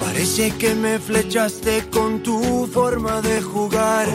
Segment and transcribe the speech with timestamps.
[0.00, 4.08] Parece que me flechaste con tu forma de jugar.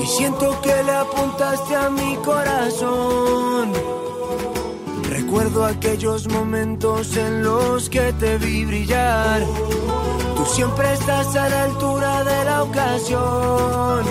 [0.00, 3.72] Y siento que le apuntaste a mi corazón.
[5.10, 9.42] Recuerdo aquellos momentos en los que te vi brillar.
[10.36, 14.04] Tú siempre estás a la altura de la ocasión.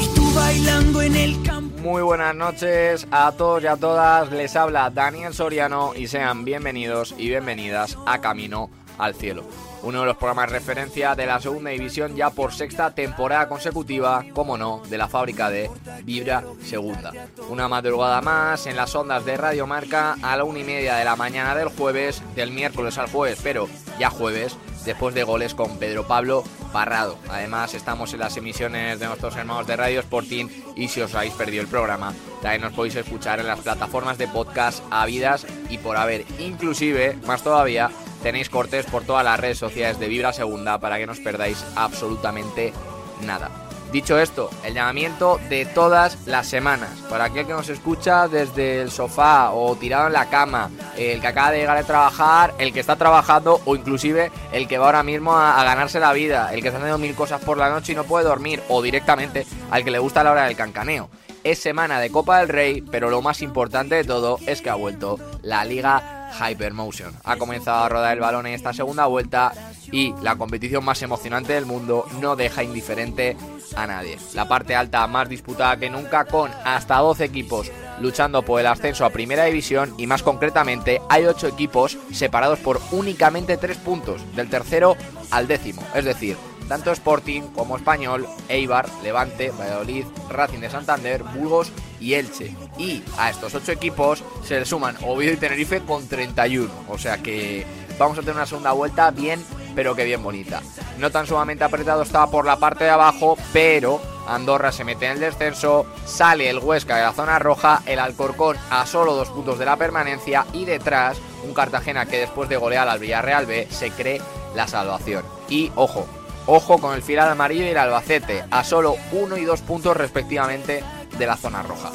[0.00, 1.82] Y tú bailando en el campo.
[1.82, 4.30] Muy buenas noches a todos y a todas.
[4.30, 9.44] Les habla Daniel Soriano y sean bienvenidos y bienvenidas a Camino al Cielo.
[9.82, 14.56] Uno de los programas referencia de la segunda división ya por sexta temporada consecutiva, como
[14.56, 15.70] no, de la fábrica de
[16.04, 17.12] Vibra Segunda.
[17.50, 21.04] Una madrugada más en las ondas de Radio Marca a la una y media de
[21.04, 25.78] la mañana del jueves, del miércoles al jueves, pero ya jueves, después de goles con
[25.78, 27.18] Pedro Pablo Parrado.
[27.28, 31.34] Además, estamos en las emisiones de nuestros hermanos de Radio Sporting y si os habéis
[31.34, 35.96] perdido el programa, también nos podéis escuchar en las plataformas de podcast habidas y por
[35.96, 36.24] haber.
[36.38, 37.90] Inclusive, más todavía,
[38.24, 41.62] tenéis cortes por todas las redes sociales de Vibra Segunda para que no os perdáis
[41.76, 42.72] absolutamente
[43.20, 43.50] nada.
[43.92, 46.88] Dicho esto, el llamamiento de todas las semanas.
[47.10, 51.26] Para aquel que nos escucha desde el sofá o tirado en la cama, el que
[51.26, 55.02] acaba de llegar a trabajar, el que está trabajando o inclusive el que va ahora
[55.02, 57.92] mismo a, a ganarse la vida, el que está haciendo mil cosas por la noche
[57.92, 61.10] y no puede dormir, o directamente al que le gusta la hora del cancaneo.
[61.44, 64.76] Es semana de Copa del Rey, pero lo más importante de todo es que ha
[64.76, 67.12] vuelto la Liga Hypermotion.
[67.24, 69.52] Ha comenzado a rodar el balón en esta segunda vuelta
[69.92, 73.36] y la competición más emocionante del mundo no deja indiferente
[73.76, 74.18] a nadie.
[74.34, 79.04] La parte alta más disputada que nunca con hasta 12 equipos luchando por el ascenso
[79.04, 84.50] a primera división y más concretamente hay 8 equipos separados por únicamente 3 puntos del
[84.50, 84.96] tercero
[85.30, 85.82] al décimo.
[85.94, 86.36] Es decir,
[86.68, 92.54] tanto Sporting como Español, Eibar, Levante, Valladolid, Racing de Santander, Burgos y Elche.
[92.78, 96.70] Y a estos ocho equipos se le suman Oviedo y Tenerife con 31.
[96.88, 97.66] O sea que
[97.98, 99.44] vamos a tener una segunda vuelta bien,
[99.74, 100.62] pero que bien bonita.
[100.98, 105.12] No tan sumamente apretado estaba por la parte de abajo, pero Andorra se mete en
[105.12, 109.58] el descenso, sale el Huesca de la zona roja, el Alcorcón a solo dos puntos
[109.58, 113.90] de la permanencia y detrás un Cartagena que después de golear al Villarreal B se
[113.90, 114.20] cree
[114.54, 115.24] la salvación.
[115.48, 116.06] Y ojo,
[116.46, 120.84] Ojo con el final amarillo y el Albacete, a solo uno y dos puntos respectivamente
[121.18, 121.90] de la zona roja.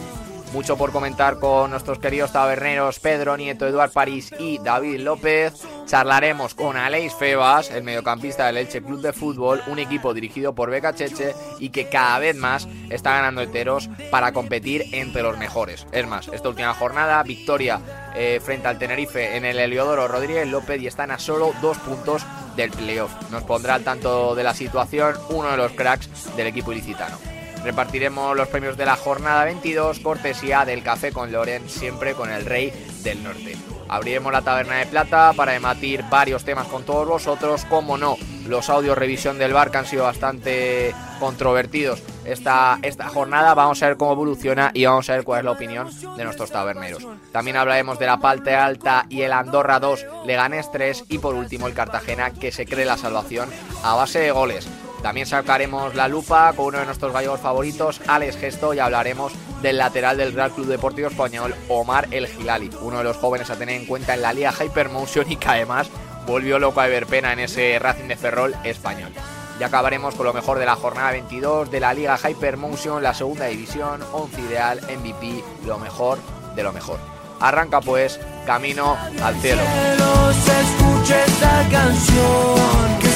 [0.54, 5.54] Mucho por comentar con nuestros queridos taberneros Pedro Nieto, Eduard París y David López.
[5.86, 10.72] Charlaremos con Aleix Febas, el mediocampista del Elche Club de Fútbol, un equipo dirigido por
[10.72, 15.86] Beca Cheche y que cada vez más está ganando enteros para competir entre los mejores.
[15.92, 17.80] Es más, esta última jornada, victoria
[18.16, 22.24] eh, frente al Tenerife en el Heliodoro Rodríguez López y están a solo dos puntos
[22.56, 23.12] del playoff.
[23.30, 27.39] Nos pondrá al tanto de la situación uno de los cracks del equipo ilicitano.
[27.64, 32.46] Repartiremos los premios de la jornada 22, cortesía del Café con Loren, siempre con el
[32.46, 32.72] Rey
[33.04, 33.56] del Norte.
[33.90, 38.18] Abriremos la taberna de plata para debatir varios temas con todos vosotros, como no,
[38.48, 43.56] los audios revisión del bar que han sido bastante controvertidos esta, esta jornada.
[43.56, 46.52] Vamos a ver cómo evoluciona y vamos a ver cuál es la opinión de nuestros
[46.52, 47.06] taberneros.
[47.32, 51.68] También hablaremos de la Palte Alta y el Andorra 2, Leganés 3 y por último
[51.68, 53.50] el Cartagena que se cree la salvación
[53.84, 54.68] a base de goles.
[55.02, 59.78] También sacaremos la lupa con uno de nuestros gallegos favoritos, Alex Gesto, y hablaremos del
[59.78, 63.80] lateral del Real Club Deportivo Español, Omar El Gilali, uno de los jóvenes a tener
[63.80, 65.90] en cuenta en la Liga Hypermotion y que además
[66.26, 69.12] volvió loco a ver pena en ese Racing de Ferrol español.
[69.60, 73.46] Ya acabaremos con lo mejor de la jornada 22 de la Liga Hypermotion, la segunda
[73.46, 76.20] división, 11 ideal, MVP, lo mejor
[76.56, 77.00] de lo mejor.
[77.42, 79.62] Arranca pues, camino al cielo.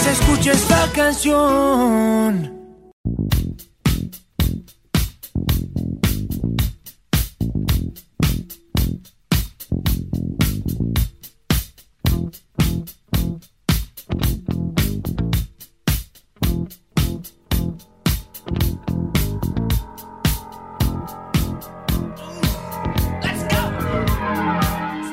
[0.03, 2.53] Se se escuche esta canción.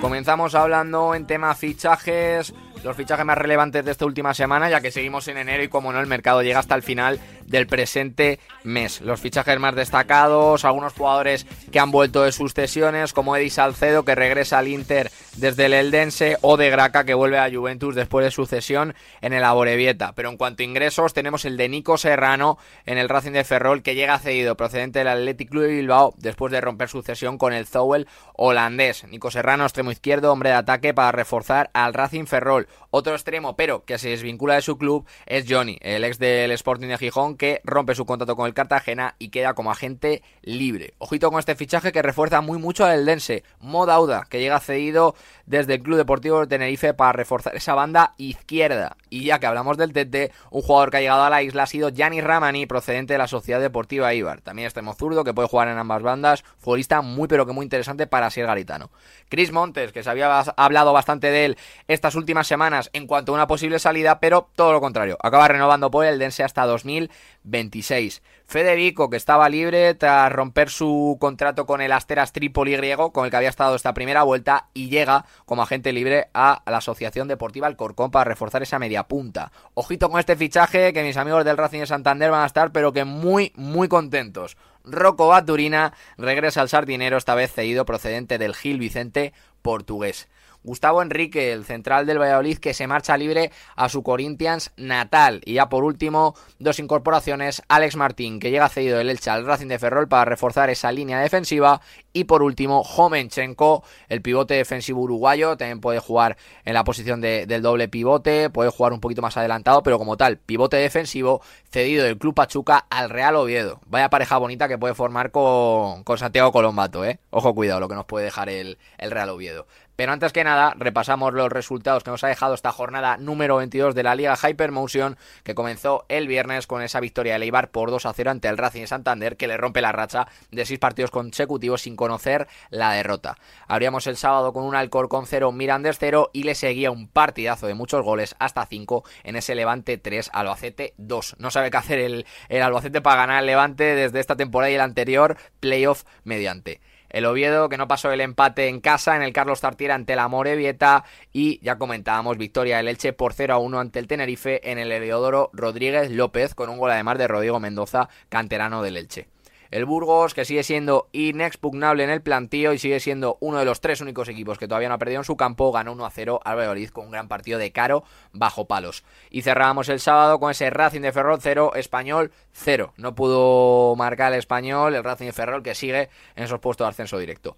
[0.01, 2.53] Comenzamos hablando en tema fichajes,
[2.85, 5.93] los fichajes más relevantes de esta última semana, ya que seguimos en enero y como
[5.93, 7.21] no el mercado llega hasta el final
[7.51, 9.01] del presente mes.
[9.01, 14.05] Los fichajes más destacados, algunos jugadores que han vuelto de sus cesiones, como Eddie Salcedo
[14.05, 18.25] que regresa al Inter desde el Eldense o de Graca que vuelve a Juventus después
[18.25, 20.13] de su cesión en el Aborevieta.
[20.15, 22.57] Pero en cuanto a ingresos tenemos el de Nico Serrano
[22.87, 26.53] en el Racing de Ferrol que llega cedido procedente del Athletic Club de Bilbao después
[26.53, 29.05] de romper su cesión con el Zowel holandés.
[29.09, 32.69] Nico Serrano, extremo izquierdo, hombre de ataque para reforzar al Racing Ferrol.
[32.93, 36.89] Otro extremo, pero que se desvincula de su club, es Johnny, el ex del Sporting
[36.89, 40.95] de Gijón, que rompe su contrato con el Cartagena y queda como agente libre.
[40.99, 43.45] Ojito con este fichaje que refuerza muy mucho al Eldense.
[43.61, 45.15] Modauda, que llega cedido
[45.47, 48.97] desde el Club Deportivo de Tenerife para reforzar esa banda izquierda.
[49.09, 51.67] Y ya que hablamos del TT, un jugador que ha llegado a la isla ha
[51.67, 54.41] sido Gianni Ramani, procedente de la Sociedad Deportiva Ibar.
[54.41, 56.43] También extremo zurdo, que puede jugar en ambas bandas.
[56.59, 58.91] Futbolista muy pero que muy interesante para ser garitano.
[59.29, 63.35] Chris Montes, que se había hablado bastante de él estas últimas semanas en cuanto a
[63.35, 65.19] una posible salida, pero todo lo contrario.
[65.21, 68.23] Acaba renovando por el Dense hasta 2026.
[68.47, 73.31] Federico, que estaba libre tras romper su contrato con el Asteras Tripoli griego, con el
[73.31, 77.67] que había estado esta primera vuelta, y llega como agente libre a la Asociación Deportiva
[77.67, 79.53] Alcorcón para reforzar esa media punta.
[79.75, 82.93] Ojito con este fichaje, que mis amigos del Racing de Santander van a estar, pero
[82.93, 84.57] que muy, muy contentos.
[84.85, 89.33] Rocco Baturina regresa al Sardinero, esta vez cedido procedente del Gil Vicente
[89.63, 90.29] portugués.
[90.63, 95.41] Gustavo Enrique, el central del Valladolid, que se marcha libre a su Corinthians natal.
[95.45, 99.69] Y ya por último, dos incorporaciones, Alex Martín, que llega cedido del Elche al Racing
[99.69, 101.81] de Ferrol para reforzar esa línea defensiva.
[102.13, 107.63] Y por último, Jomenchenko, el pivote defensivo uruguayo, también puede jugar en la posición del
[107.63, 111.41] doble pivote, puede jugar un poquito más adelantado, pero como tal, pivote defensivo,
[111.71, 113.81] cedido del Club Pachuca al Real Oviedo.
[113.87, 117.21] Vaya pareja bonita que puede formar con, Santiago Colombato, ¿eh?
[117.31, 119.67] Ojo, cuidado lo que nos puede dejar el, el Real Oviedo.
[120.01, 123.95] Pero antes que nada, repasamos los resultados que nos ha dejado esta jornada número 22
[123.95, 128.07] de la Liga Hypermotion, que comenzó el viernes con esa victoria de Leibar por 2
[128.07, 131.11] a 0 ante el Racing de Santander, que le rompe la racha de 6 partidos
[131.11, 133.37] consecutivos sin conocer la derrota.
[133.69, 137.75] Abríamos el sábado con un Alcorcón 0, Mirandes 0 y le seguía un partidazo de
[137.75, 141.37] muchos goles hasta 5 en ese Levante 3, Albacete 2.
[141.41, 144.77] No sabe qué hacer el, el Albacete para ganar el Levante desde esta temporada y
[144.77, 146.81] el anterior, playoff mediante.
[147.11, 150.29] El Oviedo que no pasó el empate en casa en el Carlos Tartiera ante la
[150.29, 154.79] Morevieta y ya comentábamos victoria del Elche por 0 a 1 ante el Tenerife en
[154.79, 159.29] el Eleodoro Rodríguez López con un gol además de Rodrigo Mendoza, canterano del Elche.
[159.71, 163.81] El Burgos, que sigue siendo inexpugnable en el plantío y sigue siendo uno de los
[163.81, 166.41] tres únicos equipos que todavía no ha perdido en su campo, ganó 1 a 0
[166.45, 168.03] al Valladolid con un gran partido de caro
[168.33, 169.05] bajo palos.
[169.31, 172.95] Y cerrábamos el sábado con ese Racing de Ferrol 0, Español 0.
[172.97, 176.91] No pudo marcar el Español, el Racing de Ferrol que sigue en esos puestos de
[176.91, 177.57] ascenso directo.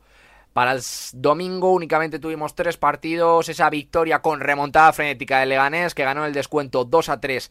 [0.53, 0.83] Para el
[1.15, 6.35] domingo únicamente tuvimos tres partidos, esa victoria con remontada frenética de Leganés que ganó el
[6.35, 7.51] descuento 2 a 3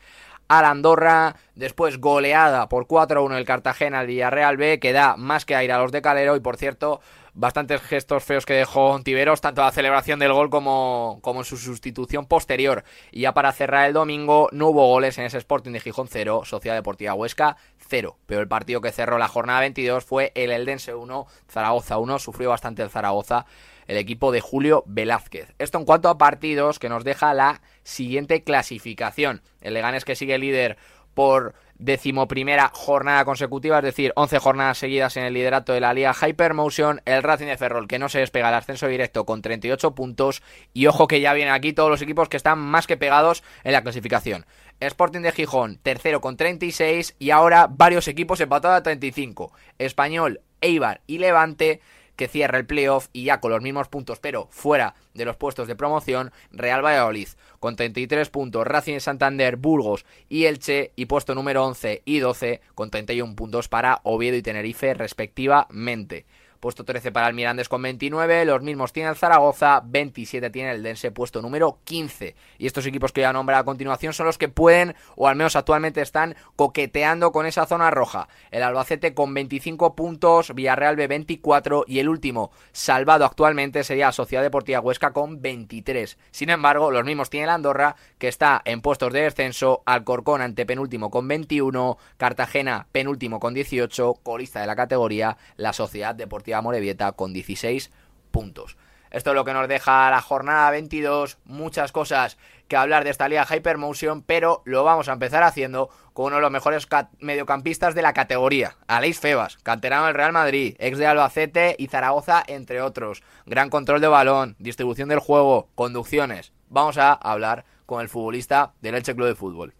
[0.51, 5.55] al Andorra, después goleada por 4-1 el Cartagena al Villarreal B, que da más que
[5.55, 6.99] aire a los de Calero y por cierto,
[7.33, 12.25] bastantes gestos feos que dejó Ontiveros, tanto la celebración del gol como, como su sustitución
[12.25, 12.83] posterior.
[13.11, 16.41] Y ya para cerrar el domingo, no hubo goles en ese Sporting de Gijón 0,
[16.43, 17.55] Sociedad Deportiva Huesca
[17.87, 18.17] 0.
[18.25, 22.49] Pero el partido que cerró la jornada 22 fue el Eldense 1, Zaragoza 1, sufrió
[22.49, 23.45] bastante el Zaragoza
[23.91, 25.53] el equipo de Julio Velázquez.
[25.59, 29.41] Esto en cuanto a partidos que nos deja la siguiente clasificación.
[29.59, 30.77] El Leganés que sigue líder
[31.13, 36.13] por decimoprimera jornada consecutiva, es decir, 11 jornadas seguidas en el liderato de la Liga
[36.13, 40.41] Hypermotion, el Racing de Ferrol que no se despega el ascenso directo con 38 puntos
[40.73, 43.73] y ojo que ya vienen aquí todos los equipos que están más que pegados en
[43.73, 44.45] la clasificación.
[44.79, 49.51] Sporting de Gijón, tercero con 36 y ahora varios equipos empatados a 35.
[49.79, 51.81] Español, Eibar y Levante
[52.15, 55.67] que cierra el playoff y ya con los mismos puntos, pero fuera de los puestos
[55.67, 57.27] de promoción, Real Valladolid
[57.59, 62.89] con 33 puntos, Racing Santander, Burgos y Elche y puesto número 11 y 12 con
[62.89, 66.25] 31 puntos para Oviedo y Tenerife respectivamente.
[66.61, 68.45] Puesto 13 para el Mirandés con 29.
[68.45, 69.81] Los mismos tiene el Zaragoza.
[69.83, 72.35] 27 tiene el Dense, puesto número 15.
[72.59, 75.35] Y estos equipos que voy a nombrar a continuación son los que pueden, o al
[75.35, 78.27] menos actualmente están, coqueteando con esa zona roja.
[78.51, 80.53] El Albacete con 25 puntos.
[80.53, 81.85] Villarreal B 24.
[81.87, 86.19] Y el último, salvado actualmente, sería Sociedad Deportiva Huesca con 23.
[86.29, 89.81] Sin embargo, los mismos tiene el Andorra, que está en puestos de descenso.
[89.87, 91.97] Alcorcón ante penúltimo con 21.
[92.17, 94.13] Cartagena penúltimo con 18.
[94.21, 95.37] Colista de la categoría.
[95.57, 97.91] La Sociedad Deportiva Morevieta con 16
[98.31, 98.75] puntos.
[99.11, 101.37] Esto es lo que nos deja la jornada 22.
[101.43, 102.37] Muchas cosas
[102.69, 106.41] que hablar de esta liga Hypermotion, pero lo vamos a empezar haciendo con uno de
[106.41, 106.87] los mejores
[107.19, 112.41] mediocampistas de la categoría, Aleix Febas, canterano del Real Madrid, ex de Albacete y Zaragoza,
[112.47, 113.21] entre otros.
[113.45, 116.53] Gran control de balón, distribución del juego, conducciones.
[116.69, 119.73] Vamos a hablar con el futbolista del Elche Club de Fútbol.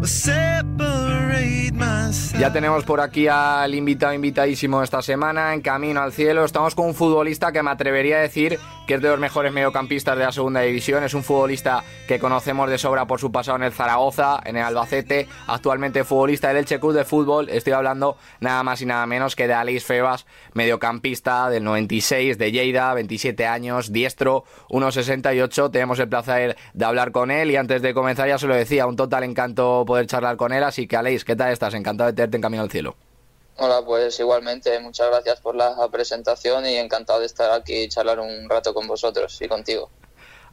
[0.00, 0.47] Let's say
[2.10, 6.44] Ya tenemos por aquí al invitado invitadísimo esta semana en Camino al Cielo.
[6.44, 10.16] Estamos con un futbolista que me atrevería a decir que es de los mejores mediocampistas
[10.16, 11.04] de la segunda división.
[11.04, 14.62] Es un futbolista que conocemos de sobra por su pasado en el Zaragoza, en el
[14.62, 17.50] Albacete, actualmente futbolista del Elche Club de Fútbol.
[17.50, 20.24] Estoy hablando nada más y nada menos que de Aleix Febas,
[20.54, 25.70] mediocampista del 96 de Lleida, 27 años, diestro, 1,68.
[25.70, 28.86] Tenemos el placer de hablar con él y antes de comenzar ya se lo decía,
[28.86, 30.64] un total encanto poder charlar con él.
[30.64, 31.74] Así que Aleix, ¿qué tal estás?
[31.74, 32.96] Encantado de tenerte en Camino al Cielo.
[33.56, 38.20] Hola, pues igualmente, muchas gracias por la presentación y encantado de estar aquí y charlar
[38.20, 39.90] un rato con vosotros y contigo.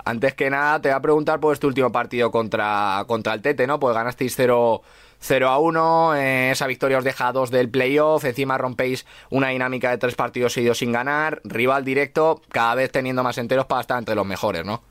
[0.03, 3.65] Antes que nada, te voy a preguntar por este último partido contra, contra el Tete,
[3.65, 3.79] ¿no?
[3.79, 4.81] Pues ganasteis 0,
[5.19, 9.89] 0 a 1, eh, esa victoria os deja dos del playoff, encima rompéis una dinámica
[9.89, 13.97] de tres partidos seguidos sin ganar, rival directo, cada vez teniendo más enteros para estar
[13.97, 14.83] entre los mejores, ¿no?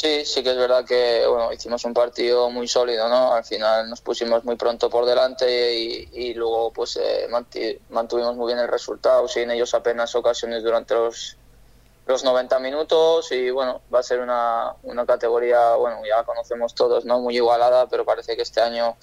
[0.00, 3.32] Sí, sí que es verdad que bueno, hicimos un partido muy sólido, ¿no?
[3.32, 7.26] Al final nos pusimos muy pronto por delante y, luego pues eh,
[7.90, 11.36] mantuvimos muy bien el resultado, sin ellos apenas ocasiones durante los,
[12.06, 17.04] los 90 minutos y bueno, va a ser una, una categoría, bueno, ya conocemos todos,
[17.04, 17.18] ¿no?
[17.18, 18.96] Muy igualada, pero parece que este año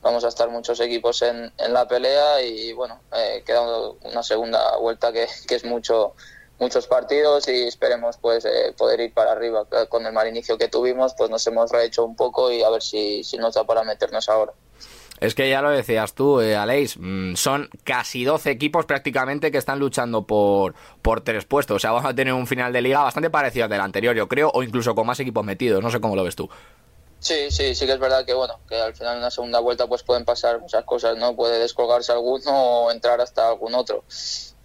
[0.00, 4.78] vamos a estar muchos equipos en, en la pelea y bueno, eh, queda una segunda
[4.78, 6.14] vuelta que, que es mucho
[6.58, 9.66] muchos partidos y esperemos pues eh, poder ir para arriba.
[9.88, 12.82] Con el mal inicio que tuvimos, pues nos hemos rehecho un poco y a ver
[12.82, 14.52] si, si nos da para meternos ahora.
[15.20, 19.58] Es que ya lo decías tú, eh, Aleix, mm, son casi 12 equipos prácticamente que
[19.58, 21.76] están luchando por, por tres puestos.
[21.76, 24.28] O sea, vamos a tener un final de liga bastante parecido al del anterior, yo
[24.28, 25.82] creo, o incluso con más equipos metidos.
[25.82, 26.48] No sé cómo lo ves tú.
[27.20, 29.86] Sí, sí, sí que es verdad que bueno, que al final en una segunda vuelta
[29.86, 31.34] pues pueden pasar muchas cosas, ¿no?
[31.34, 34.04] Puede descolgarse alguno o entrar hasta algún otro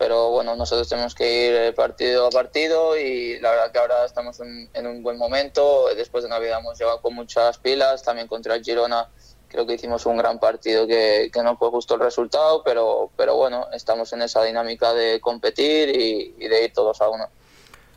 [0.04, 4.06] pero bueno, nosotros tenemos que ir eh, partido a partido y la verdad que ahora
[4.06, 5.86] estamos en, un buen momento.
[5.96, 9.08] Después de Navidad hemos llegado con muchas pilas, también contra el Girona
[9.48, 13.68] creo que hicimos un gran partido que, no fue justo el resultado, pero, pero bueno,
[13.72, 17.30] estamos en esa dinámica de competir y, de ir todos a uno.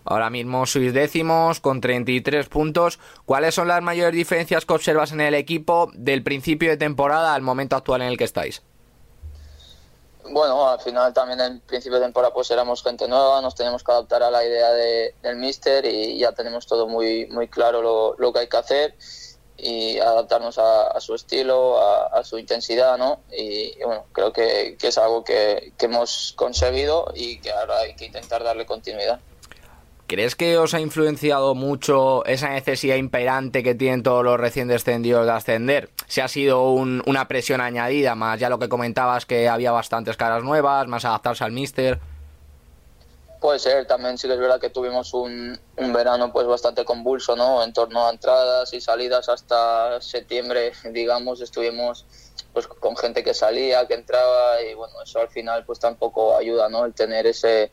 [0.07, 3.01] Ahora mismo sois décimos con 33 puntos.
[3.27, 7.43] ¿Cuáles son las mayores diferencias que observas en el equipo del principio de temporada al
[7.43, 8.63] momento actual en el que estáis?
[10.31, 13.93] Bueno, al final también en principio de temporada pues éramos gente nueva, nos teníamos que
[13.93, 18.15] adaptar a la idea de, del míster y ya tenemos todo muy, muy claro lo,
[18.19, 18.95] lo que hay que hacer
[19.57, 23.21] y adaptarnos a, su estilo, a, su intensidad, ¿no?
[23.33, 27.97] Y, bueno, creo que, que es algo que, que hemos conseguido y que ahora hay
[27.97, 29.21] que intentar darle continuidad.
[30.09, 35.27] ¿Crees que os ha influenciado mucho esa necesidad imperante que tienen todos los recién descendidos
[35.27, 35.91] de ascender?
[36.07, 40.45] Si ha sido una presión añadida, más ya lo que comentabas que había bastantes caras
[40.45, 41.99] nuevas, más adaptarse al míster.
[43.41, 47.35] Puede ser, también sí que es verdad que tuvimos un, un, verano pues bastante convulso,
[47.35, 47.65] ¿no?
[47.65, 52.07] En torno a entradas y salidas hasta septiembre, digamos, estuvimos
[52.53, 56.69] pues con gente que salía, que entraba y bueno, eso al final pues tampoco ayuda,
[56.69, 56.85] ¿no?
[56.85, 57.73] El tener ese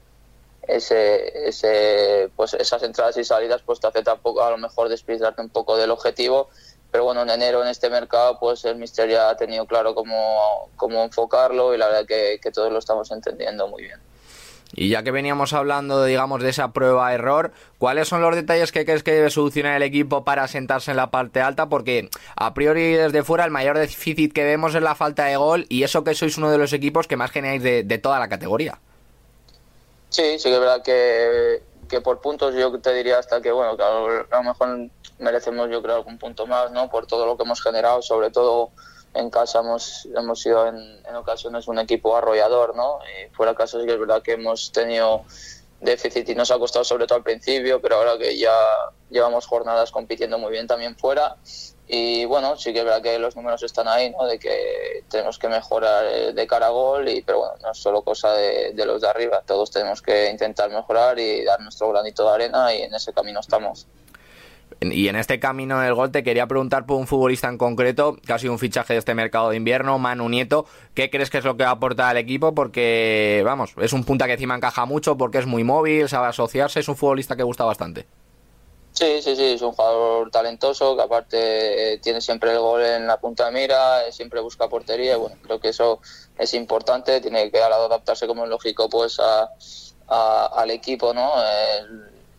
[0.68, 5.42] ese, ese, pues esas entradas y salidas pues te hace tampoco a lo mejor despistarte
[5.42, 6.50] un poco del objetivo
[6.92, 10.70] pero bueno en enero en este mercado pues el Mister ya ha tenido claro cómo,
[10.76, 14.00] cómo enfocarlo y la verdad que, que todos lo estamos entendiendo muy bien
[14.76, 19.04] y ya que veníamos hablando, digamos, de esa prueba-error, ¿cuáles son los detalles que crees
[19.04, 21.70] que debe solucionar el equipo para sentarse en la parte alta?
[21.70, 25.68] Porque a priori desde fuera el mayor déficit que vemos es la falta de gol
[25.70, 28.30] y eso que sois uno de los equipos que más generáis de, de toda la
[28.30, 28.80] categoría.
[30.14, 33.76] Sí, sí que es verdad que, que por puntos yo te diría hasta que, bueno,
[33.76, 36.88] que a lo mejor merecemos yo creo algún punto más, ¿no?
[36.88, 38.70] Por todo lo que hemos generado, sobre todo
[39.16, 43.00] en casa hemos, hemos sido en, en ocasiones un equipo arrollador, ¿no?
[43.02, 45.24] Y fuera de casa sí que es verdad que hemos tenido
[45.84, 48.54] déficit y nos ha costado sobre todo al principio, pero ahora que ya
[49.10, 51.38] llevamos jornadas compitiendo muy bien también fuera,
[51.88, 54.26] y bueno, sí que es verdad que los números están ahí, ¿no?
[54.26, 57.78] De que tenemos que mejorar eh, de cara a gol, y, pero bueno, no es
[57.78, 62.24] solo cosa de, los de arriba, todos tenemos que intentar mejorar y dar nuestro granito
[62.28, 63.86] de arena y en ese camino estamos.
[64.82, 68.34] Y en este camino del gol te quería preguntar por un futbolista en concreto, que
[68.34, 70.66] ha sido un fichaje de este mercado de invierno, Manu Nieto.
[70.94, 72.54] ¿Qué crees que es lo que va a aportar al equipo?
[72.54, 76.80] Porque, vamos, es un punta que encima encaja mucho, porque es muy móvil, sabe asociarse,
[76.80, 78.06] es un futbolista que gusta bastante.
[78.94, 83.08] Sí, sí, sí, es un jugador talentoso que aparte eh, tiene siempre el gol en
[83.08, 85.18] la punta de mira, eh, siempre busca portería.
[85.18, 86.00] Bueno, creo que eso
[86.38, 89.50] es importante, tiene que adaptarse como es lógico pues a,
[90.46, 91.32] al equipo, ¿no?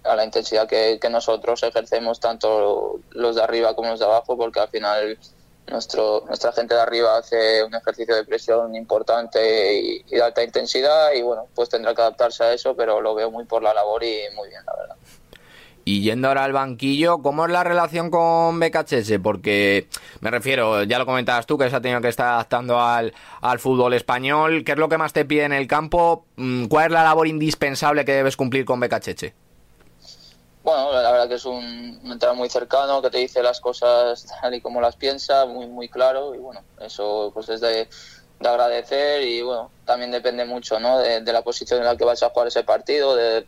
[0.05, 4.61] A la intensidad que, nosotros ejercemos tanto los de arriba como los de abajo, porque
[4.61, 5.19] al final
[5.67, 11.13] nuestro, nuestra gente de arriba hace un ejercicio de presión importante y, de alta intensidad
[11.15, 14.05] y bueno, pues tendrá que adaptarse a eso, pero lo veo muy por la labor
[14.05, 14.97] y muy bien, la verdad.
[15.87, 19.19] Y yendo ahora al banquillo, ¿cómo es la relación con Becachese?
[19.19, 19.87] Porque
[20.21, 23.59] me refiero, ya lo comentabas tú, que se ha tenido que estar adaptando al, al
[23.59, 24.65] fútbol español.
[24.65, 26.25] ¿Qué es lo que más te pide en el campo?
[26.37, 29.35] Mm, ¿Cuál es la labor indispensable que debes cumplir con Becachese?
[30.65, 34.55] Bueno, la verdad que es un, un muy cercano, que te dice las cosas tal
[34.55, 37.87] y como las piensa, muy muy claro y bueno, eso pues es de,
[38.41, 40.99] agradecer y bueno, también depende mucho ¿no?
[40.99, 43.47] de, la posición en la que vas a jugar ese partido, de,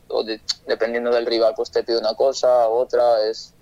[0.67, 3.55] dependiendo del rival pues te pide una cosa otra, es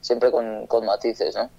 [0.00, 1.50] siempre con, con matices, ¿no?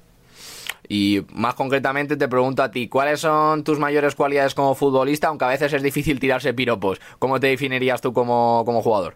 [0.88, 5.28] Y más concretamente te pregunto a ti, ¿cuáles son tus mayores cualidades como futbolista?
[5.28, 7.00] Aunque a veces es difícil tirarse piropos.
[7.20, 9.16] ¿Cómo te definirías tú como, como jugador?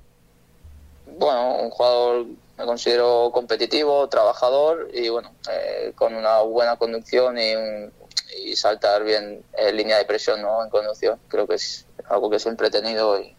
[1.17, 2.25] Bueno, un jugador
[2.57, 7.53] me considero competitivo, trabajador y bueno, eh, con una buena conducción y,
[8.43, 10.63] y saltar bien en línea de presión ¿no?
[10.63, 11.19] en conducción.
[11.27, 13.35] Creo que es algo que siempre he tenido y,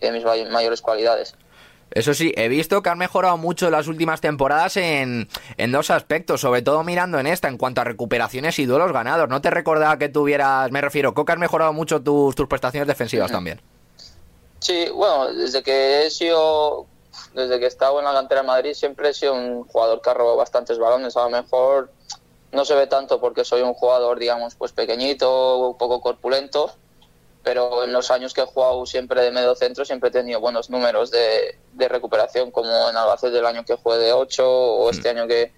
[0.00, 1.34] de mis mayores cualidades.
[1.90, 6.42] Eso sí, he visto que han mejorado mucho las últimas temporadas en, en, dos aspectos,
[6.42, 9.28] sobre todo mirando en esta, en cuanto a recuperaciones y duelos ganados.
[9.28, 12.86] ¿No te recordaba que tuvieras, me refiero, creo que has mejorado mucho tus, tus prestaciones
[12.86, 13.60] defensivas también?
[14.60, 16.86] Sí, bueno, desde que he sido
[17.34, 20.10] desde que he estado en la cantera de Madrid siempre he sido un jugador que
[20.10, 21.16] ha robado bastantes balones.
[21.16, 21.90] A lo mejor
[22.52, 26.72] no se ve tanto porque soy un jugador, digamos, pues pequeñito, un poco corpulento,
[27.42, 30.70] pero en los años que he jugado siempre de medio centro siempre he tenido buenos
[30.70, 35.10] números de, de recuperación, como en Albacete del año que jugué de 8 o este
[35.10, 35.52] año que,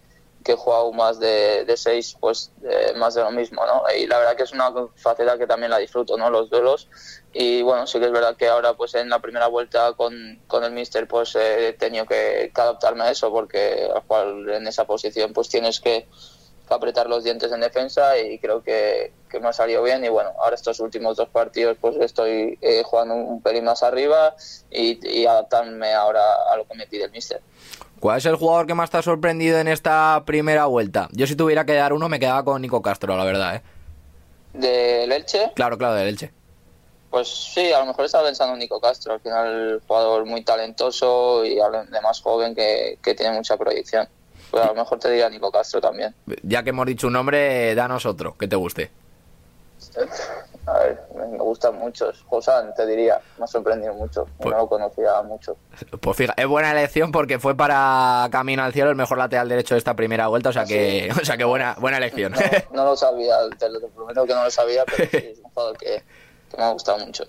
[0.45, 2.53] que he jugado más de, de seis, pues
[2.97, 3.83] más de lo mismo, ¿no?
[3.95, 6.31] Y la verdad que es una faceta que también la disfruto, ¿no?
[6.31, 6.89] Los duelos.
[7.33, 10.65] Y bueno, sí que es verdad que ahora, pues en la primera vuelta con, con
[10.65, 15.33] el Mister, pues he tenido que, adaptarme a eso, porque al cual en esa posición,
[15.33, 16.07] pues tienes que,
[16.71, 20.05] apretar los dientes en defensa y creo que, que, me ha salido bien.
[20.05, 24.37] Y bueno, ahora estos últimos dos partidos, pues estoy eh, jugando un, pelín más arriba
[24.71, 27.43] y, y adaptarme ahora a lo que me pide el Mister.
[28.01, 31.09] ¿Cuál es el jugador que más te ha sorprendido en esta primera vuelta?
[31.13, 33.63] Yo si tuviera que dar uno me quedaba con Nico Castro, la verdad, ¿eh?
[34.55, 35.53] ¿Del Elche?
[35.55, 36.33] Claro, claro, del Elche.
[37.11, 41.45] Pues sí, a lo mejor estaba pensando en Nico Castro, al final jugador muy talentoso
[41.45, 44.09] y además joven que, que tiene mucha proyección.
[44.51, 46.15] Pues a lo mejor te diría Nico Castro también.
[46.43, 48.91] Ya que hemos dicho un nombre, danos otro, que te guste.
[50.67, 52.25] A ver, me gustan muchos.
[52.29, 54.27] Josan, te diría, me ha sorprendido mucho.
[54.39, 55.57] Pues, no lo conocía mucho.
[56.01, 59.75] Pues fíjate, es buena elección porque fue para Camino al Cielo el mejor lateral derecho
[59.75, 62.35] de esta primera vuelta, o sea que, o sea que buena, buena elección.
[62.73, 65.77] No, lo sabía, te lo prometo que no lo sabía, pero sí, es un jugador
[65.79, 66.03] que,
[66.57, 67.25] me ha gustado mucho.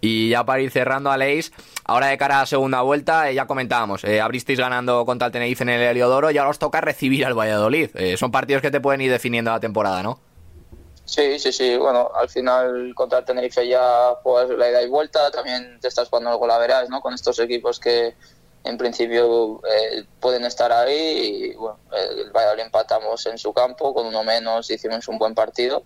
[0.00, 1.52] Y ya para ir cerrando, Aleix,
[1.84, 5.32] ahora de cara a la segunda vuelta, eh, ya comentábamos, eh, abristeis ganando contra el
[5.32, 7.90] Tenerife en el Heliodoro y ahora os toca recibir al Valladolid.
[7.94, 10.20] Eh, son partidos que te pueden ir definiendo la temporada, ¿no?
[11.06, 11.76] Sí, sí, sí.
[11.76, 15.30] Bueno, al final contra Tenerife ya juegas la ida y vuelta.
[15.30, 17.00] También te estás jugando algo la verás, ¿no?
[17.00, 18.16] Con estos equipos que
[18.64, 21.52] en principio eh, pueden estar ahí.
[21.52, 25.84] Y bueno, el Valladolid empatamos en su campo con uno menos, hicimos un buen partido.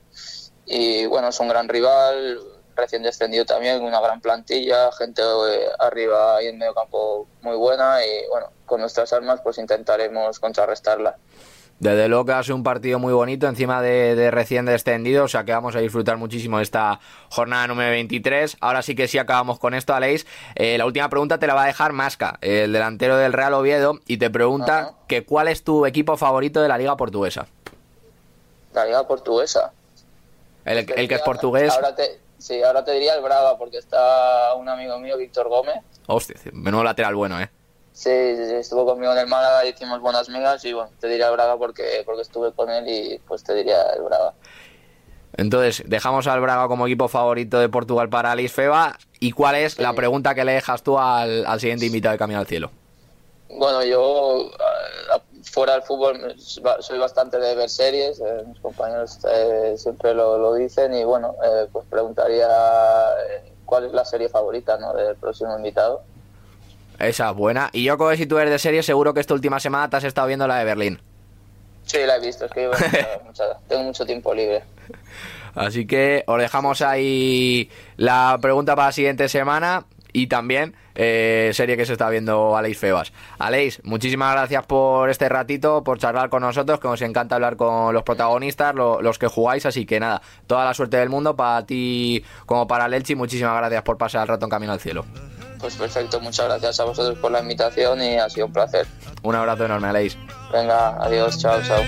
[0.64, 2.40] Y bueno, es un gran rival,
[2.74, 8.02] recién descendido también, una gran plantilla, gente eh, arriba y en medio campo muy buena.
[8.02, 11.18] Y bueno, con nuestras armas pues intentaremos contrarrestarla.
[11.80, 15.28] Desde luego que va a ser un partido muy bonito encima de, recién descendido, o
[15.28, 18.58] sea que vamos a disfrutar muchísimo de esta jornada número 23.
[18.60, 20.26] Ahora sí que sí acabamos con esto, Aleix.
[20.56, 23.98] Eh, la última pregunta te la va a dejar Masca, el delantero del Real Oviedo,
[24.06, 27.46] y te pregunta que cuál es tu equipo favorito de la Liga Portuguesa.
[28.74, 29.72] La Liga Portuguesa.
[30.66, 31.72] El, el que es portugués.
[31.72, 35.76] Ahora te, sí, ahora te diría el Braga, porque está un amigo mío, Víctor Gómez.
[36.06, 37.48] Hostia, menudo lateral bueno, ¿eh?
[38.00, 41.58] Sí, estuvo conmigo en el Málaga, hicimos buenas migas y bueno, te diría el Braga
[41.58, 44.32] porque, porque estuve con él y pues te diría el Braga.
[45.36, 48.96] Entonces, dejamos al Braga como equipo favorito de Portugal para Alice Feba.
[49.18, 52.46] ¿Y cuál es la pregunta que le dejas tú al, siguiente invitado de Camino al
[52.46, 52.70] Cielo?
[53.50, 59.74] Bueno, yo eh, fuera del fútbol soy bastante de ver series, eh, mis compañeros eh,
[59.76, 61.34] siempre lo, lo, dicen y bueno,
[61.70, 62.48] pues preguntaría
[63.66, 64.94] cuál es la serie favorita ¿no?
[64.94, 66.02] del próximo invitado.
[67.00, 67.70] Esa, buena.
[67.72, 70.04] Y yo, como si tú eres de serie, seguro que esta última semana te has
[70.04, 71.00] estado viendo la de Berlín.
[71.84, 72.70] Sí, la he visto, es que
[73.68, 74.62] tengo mucho tiempo libre.
[75.54, 81.76] Así que os dejamos ahí la pregunta para la siguiente semana y también eh, serie
[81.76, 83.12] que se está viendo Aleix Febas.
[83.38, 87.94] Aleix, muchísimas gracias por este ratito, por charlar con nosotros, que nos encanta hablar con
[87.94, 92.22] los protagonistas, los que jugáis, así que nada, toda la suerte del mundo para ti
[92.46, 95.04] como para Lelchi, muchísimas gracias por pasar el rato en Camino al Cielo.
[95.60, 98.86] Pues perfecto, muchas gracias a vosotros por la invitación y ha sido un placer.
[99.22, 100.16] Un abrazo enorme, Aleix.
[100.52, 101.82] Venga, adiós, chao, chao.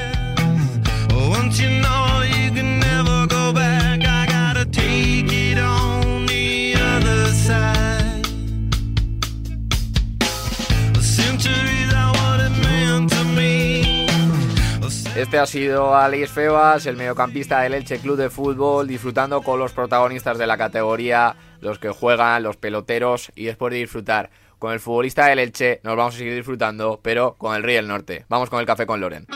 [15.23, 19.73] Este ha sido Alex Febas, el mediocampista del Elche Club de Fútbol, disfrutando con los
[19.73, 24.81] protagonistas de la categoría los que juegan, los peloteros, y después de disfrutar con el
[24.81, 28.27] futbolista del Elche, nos vamos a seguir disfrutando, pero con el Rey del Norte.
[28.29, 29.27] Vamos con el café con Loren.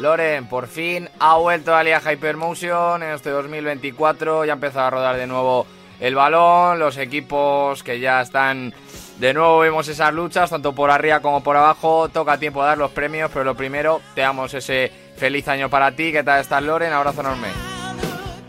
[0.00, 4.46] Loren, por fin ha vuelto a Liga Hypermotion en este 2024.
[4.46, 5.66] Ya ha empezado a rodar de nuevo
[6.00, 6.78] el balón.
[6.78, 8.72] Los equipos que ya están
[9.18, 12.08] de nuevo, vemos esas luchas, tanto por arriba como por abajo.
[12.08, 16.12] Toca tiempo dar los premios, pero lo primero, te damos ese feliz año para ti.
[16.12, 16.94] ¿Qué tal estás, Loren?
[16.94, 17.48] Abrazo enorme.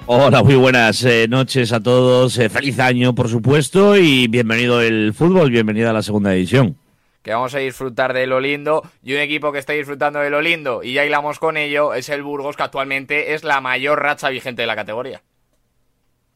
[0.06, 2.38] Hola, muy buenas eh, noches a todos.
[2.38, 6.81] Eh, feliz año, por supuesto, y bienvenido el fútbol, bienvenida a la segunda edición
[7.22, 10.42] que vamos a disfrutar de lo lindo y un equipo que está disfrutando de lo
[10.42, 14.30] lindo y ya hilamos con ello es el Burgos que actualmente es la mayor racha
[14.30, 15.22] vigente de la categoría.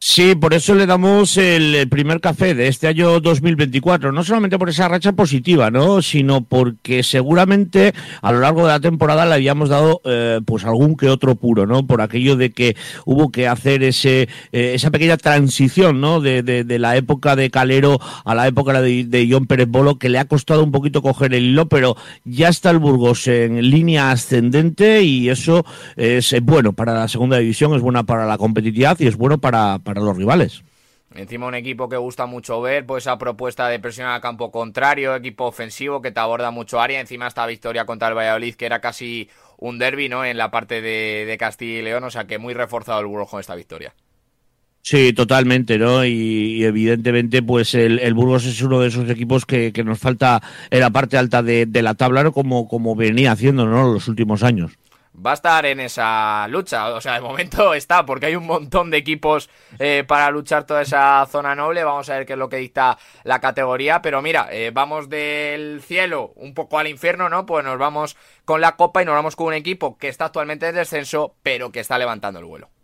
[0.08, 4.68] Sí, por eso le damos el primer café de este año 2024, no solamente por
[4.68, 6.00] esa racha positiva, ¿no?
[6.00, 7.92] sino porque seguramente
[8.22, 11.66] a lo largo de la temporada le habíamos dado eh, pues algún que otro puro,
[11.66, 11.88] ¿no?
[11.88, 16.20] Por aquello de que hubo que hacer ese eh, esa pequeña transición, ¿no?
[16.20, 20.08] De, de, la época de Calero a la época de, de John Pérez Bolo, que
[20.08, 24.12] le ha costado un poquito coger el hilo, pero ya está el Burgos en línea
[24.12, 25.66] ascendente y eso
[25.96, 29.80] es bueno para la segunda división, es buena para la competitividad y es bueno para
[29.80, 30.62] para los rivales.
[31.14, 35.14] Encima un equipo que gusta mucho ver, pues esa propuesta de presión al campo contrario,
[35.14, 38.80] equipo ofensivo que te aborda mucho área, encima esta victoria contra el Valladolid que era
[38.80, 39.28] casi
[39.58, 40.24] un derby, ¿no?
[40.24, 43.40] En la parte de, Castilla y León, o sea que muy reforzado el Burgos con
[43.40, 43.94] esta victoria.
[44.82, 46.04] Sí, totalmente, ¿no?
[46.04, 50.90] Y, evidentemente, pues el, Burgos es uno de esos equipos que, nos falta en la
[50.90, 53.92] parte alta de, la tabla, como, como venía haciendo, ¿no?
[53.92, 54.72] Los últimos años
[55.24, 56.94] va a estar en esa lucha.
[56.94, 60.82] O sea, de momento está, porque hay un montón de equipos eh, para luchar toda
[60.82, 61.84] esa zona noble.
[61.84, 64.02] Vamos a ver qué es lo que dicta la categoría.
[64.02, 67.46] Pero mira, eh, vamos del cielo un poco al infierno, ¿no?
[67.46, 70.68] Pues nos vamos con la copa y nos vamos con un equipo que está actualmente
[70.68, 72.75] en descenso, pero que está levantando el vuelo.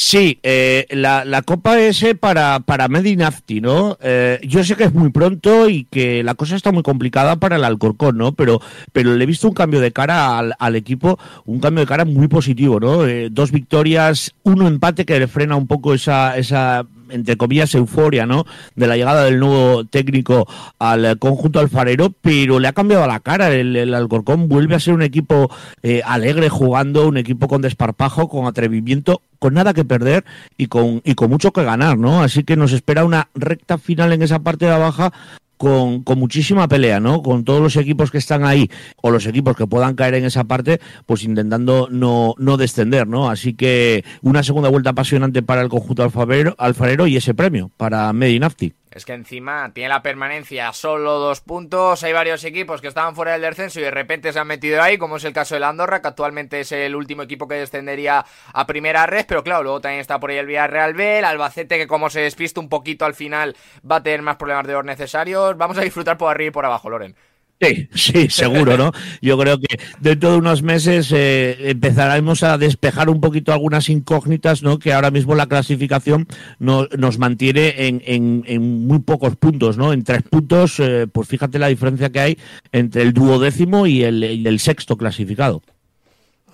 [0.00, 3.98] Sí, eh, la, la, Copa S para, para Medinafti, ¿no?
[4.00, 7.56] Eh, yo sé que es muy pronto y que la cosa está muy complicada para
[7.56, 8.30] el Alcorcón, ¿no?
[8.30, 8.60] Pero,
[8.92, 12.04] pero le he visto un cambio de cara al, al equipo, un cambio de cara
[12.04, 13.08] muy positivo, ¿no?
[13.08, 18.26] Eh, dos victorias, uno empate que le frena un poco esa, esa entre comillas, euforia,
[18.26, 18.44] ¿no?
[18.74, 20.46] De la llegada del nuevo técnico
[20.78, 23.52] al conjunto alfarero, pero le ha cambiado la cara.
[23.52, 25.50] El, Alcorcón vuelve a ser un equipo
[25.82, 30.24] eh, alegre jugando, un equipo con desparpajo, con atrevimiento, con nada que perder
[30.56, 32.22] y con, y con mucho que ganar, ¿no?
[32.22, 35.12] Así que nos espera una recta final en esa parte de la baja
[35.58, 37.22] con, con, muchísima pelea, ¿no?
[37.22, 38.70] Con todos los equipos que están ahí
[39.02, 43.28] o los equipos que puedan caer en esa parte, pues intentando no, no descender, ¿no?
[43.28, 48.77] Así que una segunda vuelta apasionante para el conjunto alfarero, y ese premio para Medinafti.
[48.90, 52.02] Es que encima tiene la permanencia solo dos puntos.
[52.02, 54.96] Hay varios equipos que estaban fuera del descenso y de repente se han metido ahí,
[54.96, 58.66] como es el caso de Andorra, que actualmente es el último equipo que descendería a
[58.66, 59.26] primera red.
[59.28, 62.20] Pero claro, luego también está por ahí el Villarreal B, el Albacete, que como se
[62.20, 63.56] despista un poquito al final
[63.88, 65.56] va a tener más problemas de los necesarios.
[65.58, 67.14] Vamos a disfrutar por arriba y por abajo, Loren.
[67.60, 68.92] Sí, sí, seguro, ¿no?
[69.20, 74.62] Yo creo que dentro de unos meses eh, empezaremos a despejar un poquito algunas incógnitas,
[74.62, 74.78] ¿no?
[74.78, 76.28] Que ahora mismo la clasificación
[76.60, 79.92] no, nos mantiene en, en, en, muy pocos puntos, ¿no?
[79.92, 82.38] En tres puntos, eh, pues fíjate la diferencia que hay
[82.70, 85.60] entre el duodécimo y el, el sexto clasificado.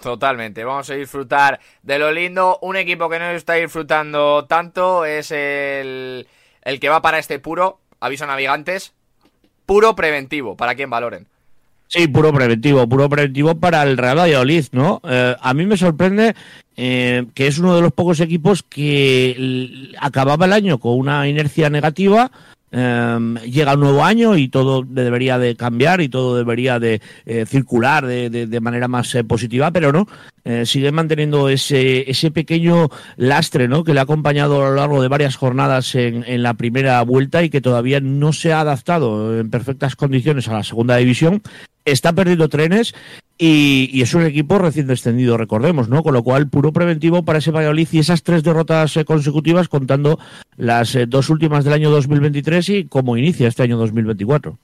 [0.02, 2.58] Totalmente, vamos a disfrutar de lo lindo.
[2.62, 6.26] Un equipo que no está disfrutando tanto es el,
[6.62, 8.94] el que va para este puro, aviso navegantes,
[9.66, 11.26] puro preventivo, para quien valoren.
[11.88, 15.00] Sí, puro preventivo, puro preventivo para el Real Valladolid, ¿no?
[15.08, 16.34] Eh, a mí me sorprende
[16.76, 21.70] eh, que es uno de los pocos equipos que acababa el año con una inercia
[21.70, 22.32] negativa,
[22.76, 27.46] Em, llega un nuevo año y todo debería de cambiar y todo debería de eh,
[27.46, 30.08] circular de, manera más eh, positiva, pero no,
[30.44, 33.84] eh, sigue manteniendo ese, ese pequeño lastre ¿no?
[33.84, 37.50] que le ha acompañado a lo largo de varias jornadas en la primera vuelta y
[37.50, 41.42] que todavía no se ha adaptado en perfectas condiciones a la segunda división
[41.84, 42.94] está perdiendo trenes
[43.36, 46.02] y, es un equipo recién descendido, recordemos, ¿no?
[46.02, 50.18] Con lo cual, puro preventivo para ese Valladolid y esas tres derrotas eh, consecutivas contando
[50.56, 54.58] las eh, dos últimas del año 2023 y cómo inicia este año 2024.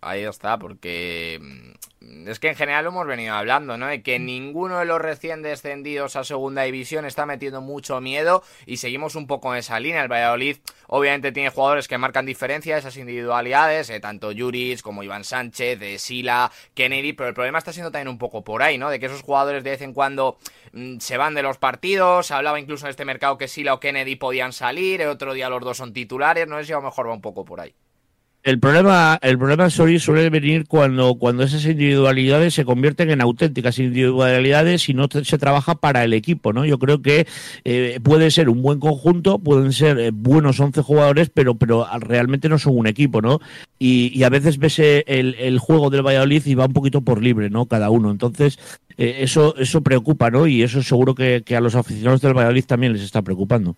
[0.00, 1.40] Ahí está, porque
[2.30, 3.86] es que en general lo hemos venido hablando, ¿no?
[3.86, 8.76] De que ninguno de los recién descendidos a segunda división está metiendo mucho miedo y
[8.76, 10.02] seguimos un poco en esa línea.
[10.02, 15.24] El Valladolid obviamente tiene jugadores que marcan diferencia, esas individualidades, eh, tanto Juris como Iván
[15.24, 18.90] Sánchez, de Sila, Kennedy, pero el problema está siendo también un poco por ahí, ¿no?
[18.90, 20.38] De que esos jugadores de vez en cuando
[20.72, 24.16] mm, se van de los partidos, hablaba incluso en este mercado que Sila o Kennedy
[24.16, 27.08] podían salir, el otro día los dos son titulares, no sé si a lo mejor
[27.08, 27.74] va un poco por ahí.
[28.48, 34.88] El problema, el problema suele venir cuando, cuando esas individualidades se convierten en auténticas individualidades
[34.88, 36.64] y no se trabaja para el equipo, ¿no?
[36.64, 37.26] Yo creo que
[37.66, 42.48] eh, puede ser un buen conjunto, pueden ser eh, buenos 11 jugadores, pero, pero realmente
[42.48, 43.38] no son un equipo, ¿no?
[43.78, 47.50] Y, a veces ves eh, el, juego del Valladolid y va un poquito por libre,
[47.50, 47.66] ¿no?
[47.66, 48.10] Cada uno.
[48.10, 48.58] Entonces,
[48.96, 50.46] eso, eso preocupa, ¿no?
[50.46, 53.76] Y eso seguro que, que a los aficionados del Valladolid también les está preocupando.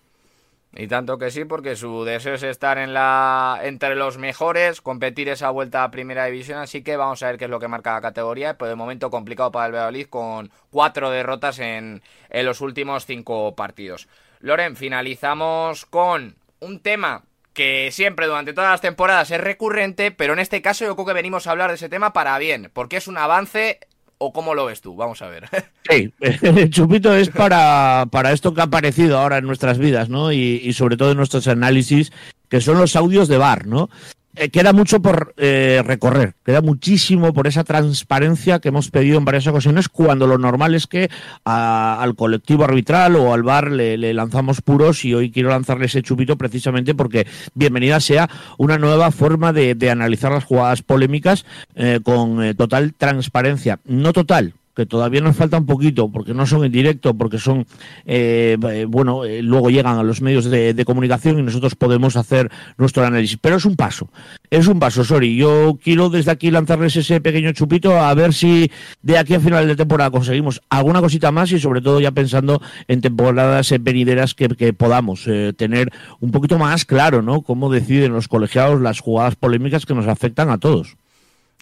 [0.73, 5.27] Y tanto que sí, porque su deseo es estar en la entre los mejores, competir
[5.27, 7.93] esa vuelta a primera división, así que vamos a ver qué es lo que marca
[7.93, 8.57] la categoría.
[8.57, 13.53] Pues de momento complicado para el Valladolid con cuatro derrotas en, en los últimos cinco
[13.53, 14.07] partidos.
[14.39, 20.39] Loren, finalizamos con un tema que siempre durante todas las temporadas es recurrente, pero en
[20.39, 23.07] este caso yo creo que venimos a hablar de ese tema para bien, porque es
[23.07, 23.79] un avance
[24.23, 24.95] ¿O cómo lo ves tú?
[24.95, 25.49] Vamos a ver.
[25.89, 30.31] Sí, el chupito es para, para esto que ha aparecido ahora en nuestras vidas, ¿no?
[30.31, 32.13] Y, y sobre todo en nuestros análisis,
[32.47, 33.89] que son los audios de bar, ¿no?
[34.35, 39.25] Eh, queda mucho por eh, recorrer, queda muchísimo por esa transparencia que hemos pedido en
[39.25, 41.09] varias ocasiones cuando lo normal es que
[41.43, 46.37] al colectivo arbitral o al bar le, lanzamos puros y hoy quiero lanzarle ese chupito
[46.37, 52.93] precisamente porque bienvenida sea una nueva forma de, analizar las jugadas polémicas eh, con total
[52.93, 57.37] transparencia, no total, que todavía nos falta un poquito, porque no son en directo, porque
[57.37, 57.65] son,
[58.05, 62.49] eh, eh, bueno, eh, luego llegan a los medios de, comunicación y nosotros podemos hacer
[62.77, 63.37] nuestro análisis.
[63.39, 64.09] Pero es un paso,
[64.49, 65.35] es un paso, sorry.
[65.35, 68.71] Yo quiero desde aquí lanzarles ese pequeño chupito a ver si
[69.03, 72.61] de aquí a final de temporada conseguimos alguna cosita más y sobre todo ya pensando
[72.87, 77.41] en temporadas venideras que, que podamos tener un poquito más claro, ¿no?
[77.41, 80.97] Cómo deciden los colegiados las jugadas polémicas que nos afectan a todos.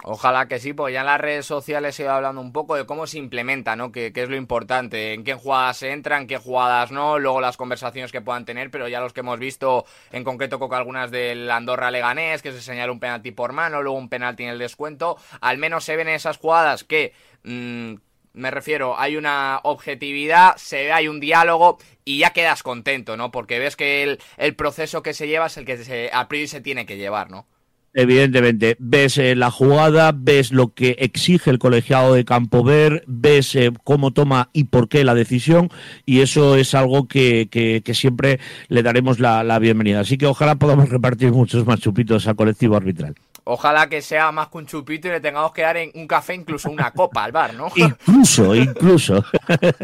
[0.03, 2.85] Ojalá que sí, pues ya en las redes sociales se iba hablando un poco de
[2.85, 3.91] cómo se implementa, ¿no?
[3.91, 7.57] Que, es lo importante, en qué jugadas se entran, en qué jugadas no, luego las
[7.57, 11.51] conversaciones que puedan tener, pero ya los que hemos visto, en concreto con algunas del
[11.51, 15.17] Andorra Leganés, que se señala un penalti por mano, luego un penalti en el descuento,
[15.41, 17.13] al menos se ven esas jugadas que...
[17.43, 17.95] Mm,
[18.31, 23.31] me refiero, hay una objetividad, se hay un diálogo y ya quedas contento, ¿no?
[23.31, 26.47] Porque ves que el, el proceso que se lleva es el que se, a priori
[26.47, 27.47] se tiene que llevar, ¿no?
[27.93, 33.55] Evidentemente, ves eh, la jugada, ves lo que exige el colegiado de campo ver, ves
[33.55, 35.69] eh, cómo toma y por qué la decisión,
[36.05, 40.01] y eso es algo que, que, siempre le daremos la, la, bienvenida.
[40.01, 43.15] Así que ojalá podamos repartir muchos más chupitos al colectivo arbitral.
[43.51, 46.35] Ojalá que sea más que un chupito y le tengamos que dar en un café,
[46.35, 47.71] incluso una copa al bar, ¿no?
[47.75, 49.25] incluso, incluso.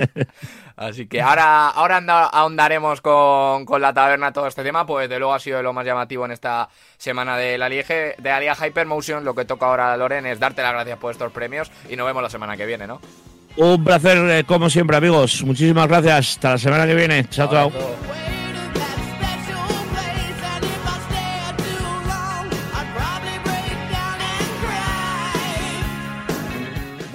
[0.78, 1.98] Así que ahora, ahora
[2.32, 5.86] ahondaremos con, con, la taberna todo este tema, pues de luego ha sido lo más
[5.86, 9.26] llamativo en esta semana de la Liga, de la Liga Hypermotion.
[9.26, 12.22] Lo que toca ahora, Loren, es darte las gracias por estos premios y nos vemos
[12.22, 13.02] la semana que viene, ¿no?
[13.56, 15.42] Un placer, eh, como siempre, amigos.
[15.44, 16.36] Muchísimas gracias.
[16.36, 17.28] Hasta la semana que viene.
[17.30, 17.72] Chao, chao.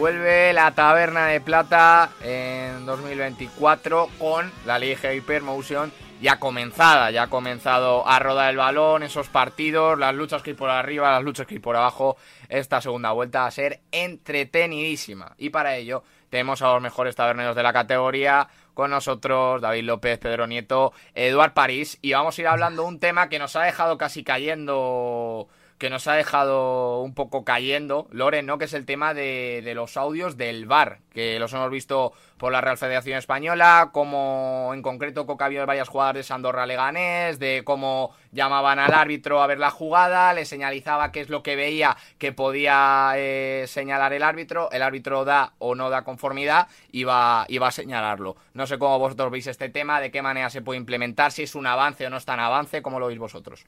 [0.01, 7.27] Vuelve la Taberna de Plata en 2024 con la Liga Hypermotion ya comenzada, ya ha
[7.27, 11.47] comenzado a rodar el balón, esos partidos, las luchas que hay por arriba, las luchas
[11.47, 12.17] que hay por abajo.
[12.49, 15.35] Esta segunda vuelta va a ser entretenidísima.
[15.37, 20.19] Y para ello tenemos a los mejores taberneros de la categoría con nosotros, David López,
[20.19, 21.99] Pedro Nieto, Eduard París.
[22.01, 25.47] Y vamos a ir hablando de un tema que nos ha dejado casi cayendo
[25.81, 28.59] que nos ha dejado un poco cayendo, Loren, ¿no?
[28.59, 32.61] Que es el tema de, los audios del VAR, que los hemos visto por la
[32.61, 38.15] Real Federación Española, como en concreto Coca vio varias jugadas de Sandorra Leganés, de cómo
[38.31, 42.33] llamaban al árbitro a ver la jugada, le señalizaba qué es lo que veía que
[42.33, 47.57] podía eh, señalar el árbitro, el árbitro da o no da conformidad y va, y
[47.57, 48.37] va a señalarlo.
[48.53, 51.55] No sé cómo vosotros veis este tema, de qué manera se puede implementar, si es
[51.55, 53.65] un avance o no es tan avance, ¿cómo lo veis vosotros?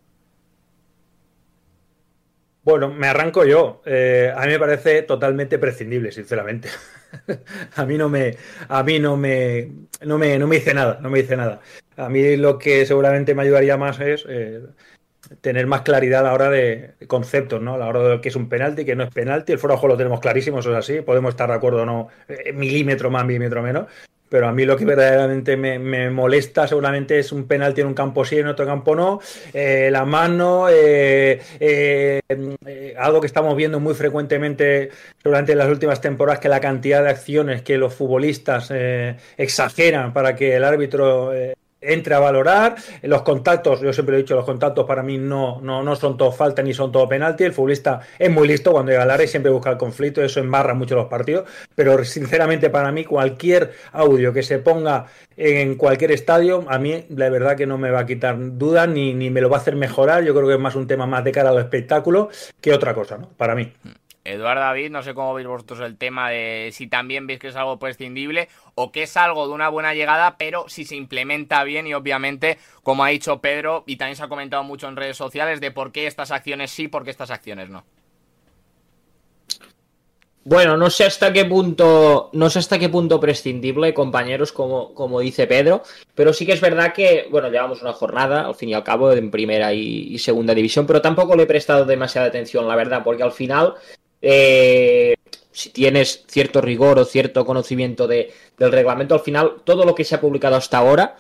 [2.65, 3.83] Bueno, me arranco yo.
[3.85, 6.69] Eh, a mí me parece totalmente prescindible, sinceramente.
[7.77, 8.37] a mí no me,
[8.69, 9.69] a mí no me,
[10.03, 11.61] no me, no me dice nada, no me dice nada.
[11.97, 14.61] A mí lo que seguramente me ayudaría más es eh,
[15.41, 17.75] tener más claridad a la hora de conceptos, ¿no?
[17.75, 19.53] A la hora de que es un penalti, que no es penalti.
[19.53, 21.01] El fuera lo tenemos clarísimo, eso es así.
[21.01, 23.87] Podemos estar de acuerdo o no, eh, milímetro más, milímetro menos.
[24.33, 28.25] Pero a mí lo que verdaderamente me, molesta seguramente es un penalti en un campo
[28.25, 29.21] sí, en otro campo no,
[29.53, 31.39] eh, la mano, eh,
[32.97, 34.89] algo que estamos viendo muy frecuentemente
[35.23, 38.73] durante las últimas temporadas, que la cantidad de acciones que los futbolistas
[39.37, 41.31] exageran para que el árbitro
[41.83, 42.77] entre a valorar.
[43.03, 46.33] Los contactos, yo siempre he dicho, los contactos para mí no, no, no son todo
[46.33, 47.45] falta ni son todo penalti.
[47.45, 50.41] El futbolista es muy listo cuando llega al área y siempre busca el conflicto, eso
[50.41, 51.49] embarra mucho los partidos.
[51.75, 57.29] Pero sinceramente para mí cualquier audio que se ponga en cualquier estadio, a mí la
[57.29, 59.77] verdad que no me va a quitar dudas ni, ni me lo va a hacer
[59.77, 60.23] mejorar.
[60.25, 62.29] Yo creo que es más un tema más de cara al espectáculo
[62.61, 63.29] que otra cosa, ¿no?
[63.37, 63.73] Para mí.
[64.25, 67.57] Eduardo David, no sé cómo veis vosotros el tema de si también veis que es
[67.57, 71.87] algo prescindible o que es algo de una buena llegada, pero si se implementa bien
[71.87, 75.61] y obviamente, como ha dicho Pedro, y también se ha comentado mucho en redes sociales,
[75.61, 77.85] de por qué estas acciones sí, por qué estas acciones no.
[80.45, 85.21] Bueno, no sé hasta qué punto, no sé hasta qué punto prescindible, compañeros, como, como
[85.21, 85.85] dice Pedro,
[86.17, 89.13] pero sí que es verdad que, bueno, llevamos una jornada, al fin y al cabo,
[89.13, 93.23] en primera y segunda división, pero tampoco le he prestado demasiada atención, la verdad, porque
[93.23, 93.75] al final
[94.23, 95.15] eh,
[95.51, 100.05] si tienes cierto rigor o cierto conocimiento de, del reglamento, al final todo lo que
[100.05, 101.17] se ha publicado hasta ahora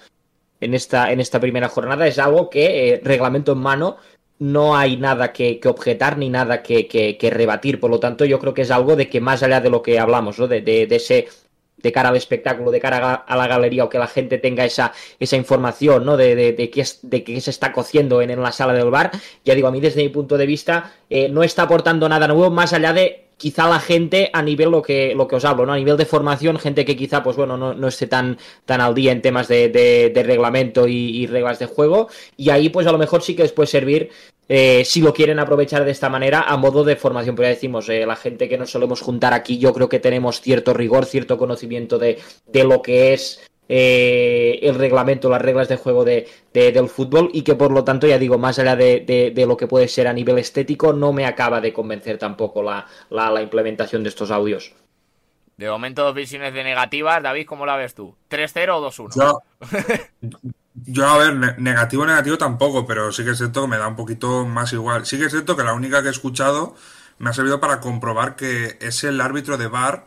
[0.61, 3.97] en esta, en esta primera jornada es algo que, eh, reglamento en mano,
[4.39, 7.79] no hay nada que, objetar ni nada que, rebatir.
[7.81, 9.99] Por lo tanto, yo creo que es algo de que más allá de lo que
[9.99, 10.49] hablamos, ¿no?
[10.49, 11.29] de, de, ese
[11.77, 14.93] de cara al espectáculo, de cara a la galería o que la gente tenga esa,
[15.19, 16.17] esa información ¿no?
[16.17, 19.11] de, de, de, qué de qué se está cociendo en, en, la sala del bar,
[19.45, 22.51] ya digo, a mí desde mi punto de vista eh, no está aportando nada nuevo
[22.51, 25.73] más allá de quizá la gente a nivel lo que, lo que os hablo, ¿no?
[25.73, 29.11] A nivel de formación, gente que quizá, pues bueno, no, esté tan, tan al día
[29.11, 32.09] en temas de, de, reglamento y, reglas de juego.
[32.37, 34.11] Y ahí, pues a lo mejor sí que les puede servir,
[34.49, 37.37] eh, si lo quieren aprovechar de esta manera, a modo de formación.
[37.37, 40.41] Pero ya decimos, eh, la gente que nos solemos juntar aquí, yo creo que tenemos
[40.41, 45.77] cierto rigor, cierto conocimiento de, de lo que es eh, el reglamento, las reglas de
[45.77, 49.57] juego de, del fútbol y que por lo tanto, ya digo, más allá de, lo
[49.57, 54.03] que puede ser a nivel estético, no me acaba de convencer tampoco la, la, implementación
[54.03, 54.75] de estos audios.
[55.57, 57.23] De momento, dos visiones de negativas.
[57.23, 58.15] David, ¿cómo la ves tú?
[58.29, 59.15] ¿3-0 o 2-1?
[59.15, 59.43] Yo,
[60.75, 63.97] yo, a ver, negativo, negativo tampoco, pero sí que es cierto que me da un
[63.97, 65.07] poquito más igual.
[65.07, 66.75] Sí que es cierto que la única que he escuchado
[67.19, 70.07] me ha servido para comprobar que es el árbitro de VAR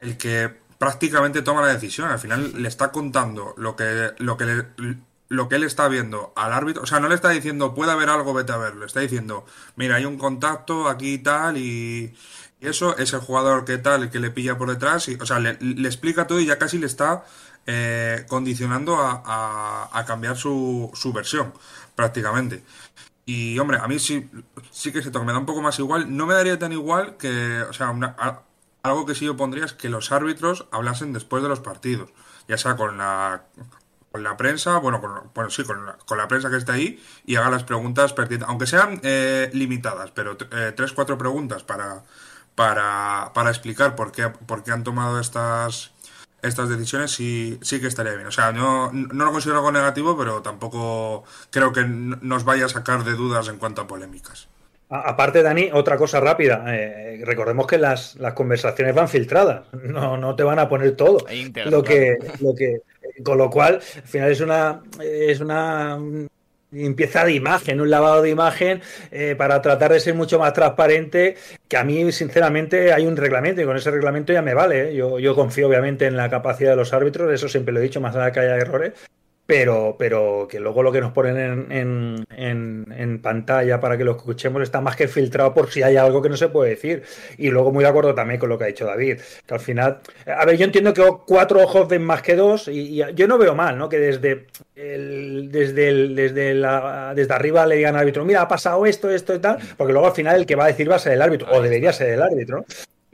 [0.00, 2.10] el que prácticamente toma la decisión.
[2.10, 4.66] Al final le está contando lo que, lo que,
[5.28, 6.82] lo que él está viendo al árbitro.
[6.82, 8.86] O sea, no le está diciendo, puede haber algo, vete a verlo.
[8.86, 9.44] está diciendo,
[9.76, 12.14] mira, hay un contacto aquí y tal, y,
[12.60, 15.08] eso es el jugador que tal, el que le pilla por detrás.
[15.08, 15.50] Y, o sea, le,
[15.86, 17.24] explica todo y ya casi le está
[17.66, 21.52] eh, condicionando a, a, cambiar su, su versión,
[21.94, 22.62] prácticamente.
[23.24, 24.30] Y hombre, a mí sí,
[24.70, 26.16] sí que se toca, me da un poco más igual.
[26.16, 28.14] No me daría tan igual que, o sea, una,
[28.86, 32.10] algo que sí yo pondría es que los árbitros hablasen después de los partidos,
[32.48, 33.44] ya sea con la,
[34.12, 37.02] con la prensa, bueno, con, bueno sí, con la, con la prensa que está ahí
[37.24, 42.04] y haga las preguntas pertinentes, aunque sean eh, limitadas, pero eh, tres, cuatro preguntas para,
[42.54, 45.92] para, para explicar por qué, por qué han tomado estas
[46.46, 48.26] estas decisiones sí, sí que estaría bien.
[48.26, 52.68] O sea, no, no lo considero algo negativo, pero tampoco creo que nos vaya a
[52.68, 54.48] sacar de dudas en cuanto a polémicas.
[54.88, 56.64] Aparte, Dani, otra cosa rápida.
[56.68, 59.64] Eh, recordemos que las, las, conversaciones van filtradas.
[59.72, 61.26] No, no te van a poner todo.
[61.66, 62.82] Lo que, lo que,
[63.24, 65.98] con lo cual, al final es una, es una
[66.70, 71.36] limpieza de imagen, un lavado de imagen eh, para tratar de ser mucho más transparente.
[71.68, 74.90] Que a mí, sinceramente, hay un reglamento y con ese reglamento ya me vale.
[74.90, 74.94] ¿eh?
[74.94, 77.32] Yo, yo confío, obviamente, en la capacidad de los árbitros.
[77.32, 78.92] Eso siempre lo he dicho, más allá de que haya errores
[79.46, 84.62] pero, pero que luego lo que nos ponen en, en, pantalla para que lo escuchemos
[84.62, 87.02] está más que filtrado por si hay algo que no se puede decir.
[87.38, 90.00] Y luego muy de acuerdo también con lo que ha dicho David, que al final,
[90.26, 93.54] a ver, yo entiendo que cuatro ojos ven más que dos y, yo no veo
[93.54, 93.88] mal, ¿no?
[93.88, 98.48] Que desde el, desde el, desde la, desde arriba le digan al árbitro, mira, ha
[98.48, 100.96] pasado esto, esto y tal, porque luego al final el que va a decir va
[100.96, 102.64] a ser el árbitro, o debería ser el árbitro.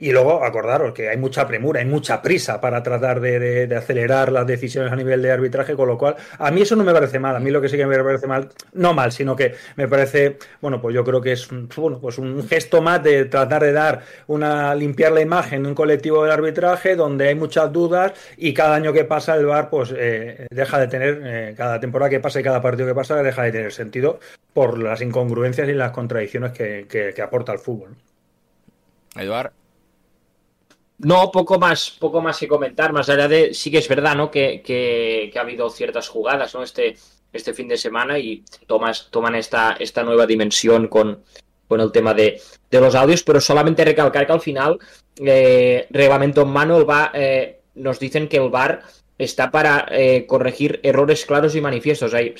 [0.03, 4.45] Y luego acordaros que hay mucha premura, hay mucha prisa para tratar de, acelerar las
[4.45, 7.37] decisiones a nivel de arbitraje, con lo cual a mí eso no me parece mal.
[7.37, 10.39] A mí lo que sí que me parece mal, no mal, sino que me parece,
[10.59, 14.01] bueno, pues yo creo que es bueno, pues un gesto más de tratar de dar
[14.27, 18.75] una limpiar la imagen de un colectivo del arbitraje donde hay muchas dudas y cada
[18.75, 22.41] año que pasa el VAR pues eh, deja de tener, eh, cada temporada que pasa
[22.41, 24.19] y cada partido que pasa deja de tener sentido
[24.51, 27.95] por las incongruencias y las contradicciones que, que aporta el fútbol.
[29.15, 29.62] Eduard.
[30.99, 34.31] No, poco más, poco más que comentar, más allá de, sí que es verdad, ¿no?
[34.31, 36.63] Que, que, ha habido ciertas jugadas, ¿no?
[36.63, 36.95] Este,
[37.31, 41.23] este fin de semana y tomas, toman esta, esta nueva dimensión con,
[41.67, 44.79] con el tema de, de, los audios, pero solamente recalcar que al final,
[45.17, 48.83] eh, reglamento en mano, el VAR, eh, nos dicen que el VAR
[49.17, 52.13] está para eh, corregir errores claros y manifiestos.
[52.13, 52.35] Hay,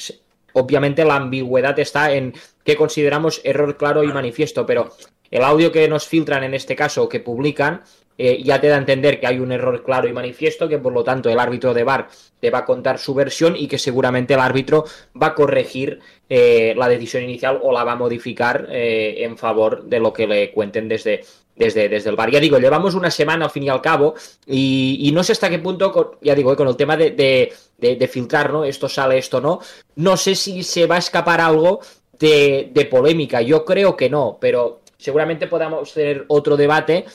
[0.54, 4.92] obviamente la ambigüedad está en qué consideramos error claro y manifiesto, pero
[5.32, 7.82] el audio que nos filtran en este caso, que publican,
[8.18, 10.94] eh, ya te da a entender que hay un error claro y manifiesto, que por
[10.94, 12.08] lo tanto el árbitro de VAR
[12.40, 14.86] te va a contar su versión y que seguramente el árbitro
[15.20, 16.00] va a corregir
[16.30, 20.28] eh, la decisión inicial o la va a modificar eh, en favor de lo que
[20.28, 21.22] le cuenten desde,
[21.56, 22.30] desde, desde el VAR.
[22.30, 24.14] Ya digo, llevamos una semana al fin y al cabo
[24.46, 28.64] y, no sé hasta qué punto, ya digo, con el tema de, de, filtrar, ¿no?
[28.64, 29.60] Esto sale, esto no.
[29.96, 31.80] No sé si se va a escapar algo
[32.20, 33.42] de, de polémica.
[33.42, 37.06] Yo creo que no, pero seguramente podamos tener otro debate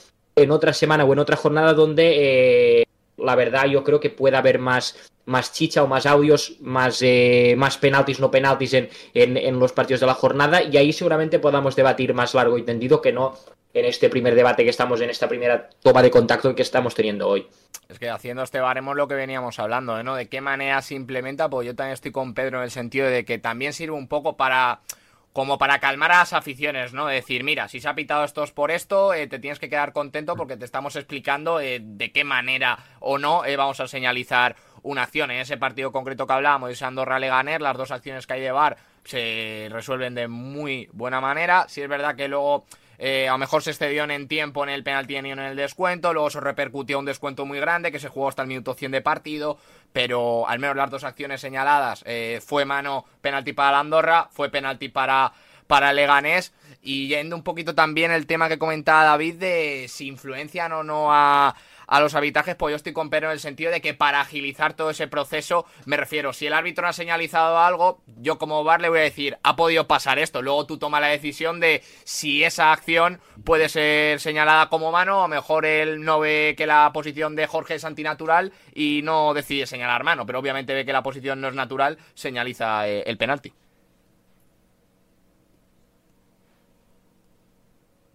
[0.42, 2.84] en otra semana o en otra jornada donde eh,
[3.16, 7.54] la verdad yo creo que pueda haber más, más chicha o más audios, más, eh,
[7.58, 11.76] más penaltis, no penaltis en, en, los partidos de la jornada y ahí seguramente podamos
[11.76, 13.36] debatir más largo y tendido que no
[13.74, 17.28] en este primer debate que estamos, en esta primera toma de contacto que estamos teniendo
[17.28, 17.46] hoy.
[17.88, 20.14] Es que haciendo este baremo lo que veníamos hablando, ¿no?
[20.14, 23.24] De qué manera se implementa, pues yo también estoy con Pedro en el sentido de
[23.24, 24.80] que también sirve un poco para
[25.32, 27.06] como para calmar a las aficiones, ¿no?
[27.06, 30.36] Decir, mira, si se ha pitado esto por esto, eh, te tienes que quedar contento
[30.36, 35.02] porque te estamos explicando eh, de qué manera o no eh, vamos a señalizar una
[35.02, 35.30] acción.
[35.30, 38.76] En ese partido concreto que hablábamos, ese Andorra-Leganer, las dos acciones que hay de VAR
[39.04, 41.66] se resuelven de muy buena manera.
[41.68, 42.66] Si es verdad que luego
[42.98, 46.12] eh, a lo mejor se excedió en tiempo en el penalti y en el descuento,
[46.12, 49.00] luego se repercutió un descuento muy grande que se jugó hasta el minuto 100 de
[49.00, 49.58] partido,
[49.92, 54.50] pero al menos las dos acciones señaladas eh, fue mano penalti para la Andorra, fue
[54.50, 55.32] penalti para
[55.68, 56.52] para Leganés
[56.82, 61.12] y yendo un poquito también el tema que comentaba David de si influencian o no
[61.12, 61.54] a,
[61.88, 64.74] a los arbitrajes, pues yo estoy con Pedro en el sentido de que para agilizar
[64.74, 68.80] todo ese proceso, me refiero, si el árbitro no ha señalizado algo, yo como VAR
[68.80, 72.44] le voy a decir, ha podido pasar esto, luego tú tomas la decisión de si
[72.44, 77.34] esa acción puede ser señalada como mano, o mejor él no ve que la posición
[77.34, 81.40] de Jorge es antinatural y no decide señalar mano, pero obviamente ve que la posición
[81.40, 83.52] no es natural, señaliza eh, el penalti.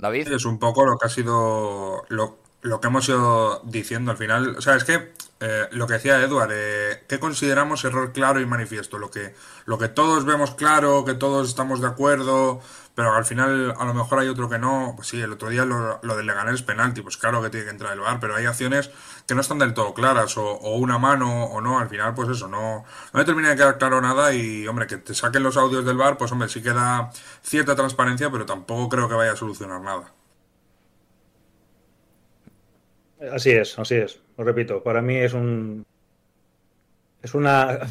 [0.04, 0.32] David.
[0.32, 4.56] Es un poco lo que ha sido lo, lo que hemos ido diciendo al final,
[4.58, 8.45] o sea, es que eh, lo que decía Edward, eh, ¿qué consideramos error claro y
[8.45, 8.97] manifiesto?
[8.97, 9.34] Lo que,
[9.66, 12.62] lo que todos vemos claro, que todos estamos de acuerdo,
[12.95, 14.93] pero al final a lo mejor hay otro que no.
[14.95, 17.71] Pues sí, el otro día lo, lo del Leganés penalti, pues claro que tiene que
[17.71, 18.91] entrar el bar, pero hay acciones
[19.27, 22.29] que no están del todo claras, o, o, una mano o no, al final pues
[22.29, 22.83] eso, no,
[23.13, 25.97] no me termina de quedar claro nada y hombre, que te saquen los audios del
[25.97, 27.09] bar, pues hombre, sí queda
[27.41, 30.13] cierta transparencia, pero tampoco creo que vaya a solucionar nada.
[33.31, 34.19] Así es, así es.
[34.37, 35.85] Lo repito, para mí es un.
[37.21, 37.79] Es una.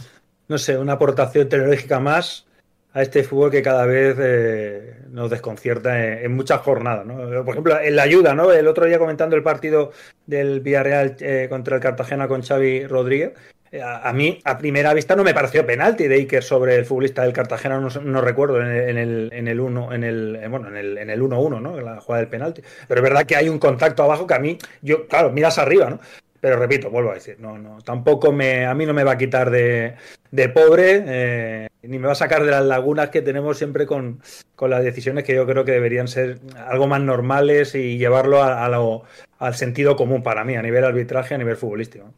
[0.49, 2.47] No sé, una aportación tecnológica más
[2.95, 7.07] a este fútbol que cada vez eh, nos desconcierta en, muchas jornadas.
[7.07, 7.45] ¿no?
[7.45, 8.53] Por ejemplo, en la ayuda, ¿no?
[8.53, 9.93] El otro día comentando el partido
[10.27, 13.33] del Villarreal eh, contra el Cartagena con Xavi Rodríguez,
[13.81, 17.33] a, mí, a primera vista, no me pareció penalti de Iker sobre el futbolista del
[17.33, 21.23] Cartagena, no, recuerdo, en el, en el 1, en el, bueno, en el, en el
[21.23, 21.79] 1-1, ¿no?
[21.79, 22.63] En la jugada del penalti.
[22.87, 25.89] Pero es verdad que hay un contacto abajo que a mí, yo, claro, miras arriba,
[25.89, 26.01] ¿no?
[26.43, 29.17] Pero repito, vuelvo a decir, no, no, tampoco me, a mí no me va a
[29.17, 29.95] quitar de,
[30.33, 34.21] de pobre, eh, ni me va a sacar de las lagunas que tenemos siempre con,
[34.57, 38.69] con, las decisiones que yo creo que deberían ser algo más normales y llevarlo a,
[38.69, 39.05] lo,
[39.39, 42.13] al sentido común para mí, a nivel arbitraje, a nivel futbolístico.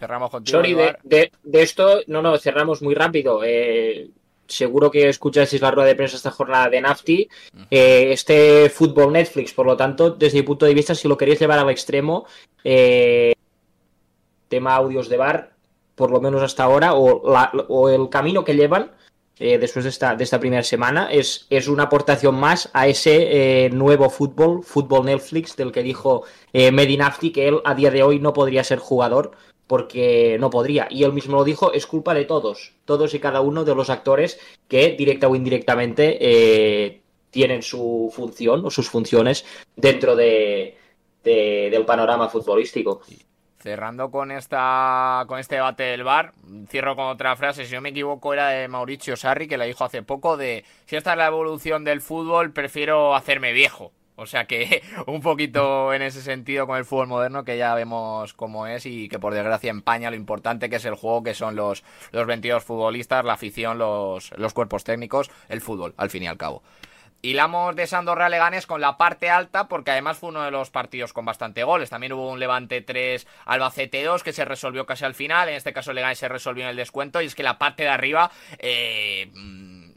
[0.00, 0.58] Cerramos contigo.
[0.58, 3.42] Sorry, de, esto, no, no, cerramos muy rápido.
[3.44, 4.10] Eh,
[4.52, 7.28] seguro que escuchasteis la rueda de prensa esta jornada de Nafti.
[7.70, 11.40] Eh, este fútbol Netflix, por lo tanto, desde mi punto de vista, si lo queréis
[11.40, 12.26] llevar al extremo,
[12.64, 13.34] eh,
[14.48, 15.52] tema audios de bar,
[15.94, 18.92] por lo menos hasta ahora, o, el camino que llevan.
[19.38, 24.08] después de esta, de esta primera semana, es, es una aportación más a ese nuevo
[24.10, 28.62] fútbol, fútbol Netflix, del que dijo Medinafti que él a día de hoy no podría
[28.62, 29.32] ser jugador
[29.66, 30.86] porque no podría.
[30.90, 33.90] Y él mismo lo dijo, es culpa de todos, todos y cada uno de los
[33.90, 34.38] actores
[34.68, 37.00] que directa o indirectamente eh,
[37.30, 39.44] tienen su función o sus funciones
[39.74, 40.76] dentro de,
[41.24, 43.00] del panorama futbolístico.
[43.58, 46.32] Cerrando con esta con este debate del bar,
[46.68, 49.84] cierro con otra frase, si no me equivoco era de Mauricio Sarri, que la dijo
[49.84, 53.92] hace poco de si esta es la evolución del fútbol, prefiero hacerme viejo.
[54.22, 58.32] O sea que un poquito en ese sentido con el fútbol moderno que ya vemos
[58.34, 61.56] cómo es y que por desgracia empaña lo importante que es el juego, que son
[61.56, 66.28] los, los 22 futbolistas, la afición, los, los cuerpos técnicos, el fútbol, al fin y
[66.28, 66.62] al cabo.
[67.24, 71.12] Hilamos de Sandorra Leganes con la parte alta, porque además fue uno de los partidos
[71.12, 71.88] con bastante goles.
[71.88, 75.48] También hubo un Levante 3, Albacete 2, que se resolvió casi al final.
[75.48, 77.22] En este caso, Leganes se resolvió en el descuento.
[77.22, 79.30] Y es que la parte de arriba, eh,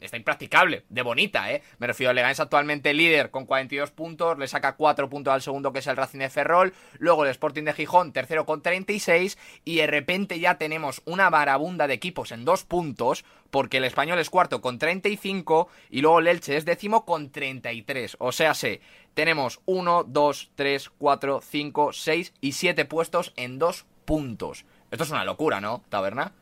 [0.00, 1.62] está impracticable, de bonita, ¿eh?
[1.78, 5.78] Me refiero, Leganés actualmente líder con 42 puntos, le saca 4 puntos al segundo que
[5.80, 9.86] es el Racing de Ferrol, luego el Sporting de Gijón, tercero con 36 y de
[9.86, 14.60] repente ya tenemos una marabunda de equipos en dos puntos, porque el Español es cuarto
[14.60, 18.16] con 35 y luego el Elche es décimo con 33.
[18.18, 18.80] O sea, sé,
[19.14, 24.64] tenemos 1, 2, 3, 4, 5, 6 y 7 puestos en dos puntos.
[24.90, 26.32] Esto es una locura, ¿no, Taberna?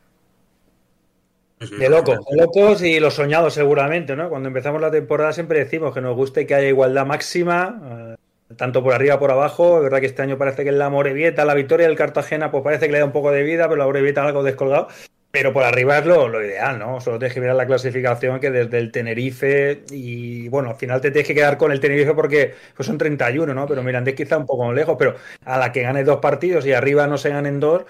[1.59, 4.29] De locos, de locos y los soñados seguramente, ¿no?
[4.29, 8.83] Cuando empezamos la temporada siempre decimos que nos guste que haya igualdad máxima, eh, tanto
[8.83, 9.77] por arriba por abajo.
[9.77, 12.63] Es verdad que este año parece que en la Morevieta, la victoria del Cartagena, pues
[12.63, 14.89] parece que le da un poco de vida, pero la Morevieta algo descolgado.
[15.35, 17.01] Pero por arriba es lo, ideal, ¿no?
[17.01, 21.11] Solo tienes que mirar la clasificación que desde el Tenerife y bueno, al final te
[21.11, 23.67] tienes que quedar con el Tenerife porque pues son 31, ¿no?
[23.67, 27.05] Pero Mirandés quizá un poco lejos, pero a la que ganes dos partidos y arriba
[27.07, 27.83] no se ganen dos,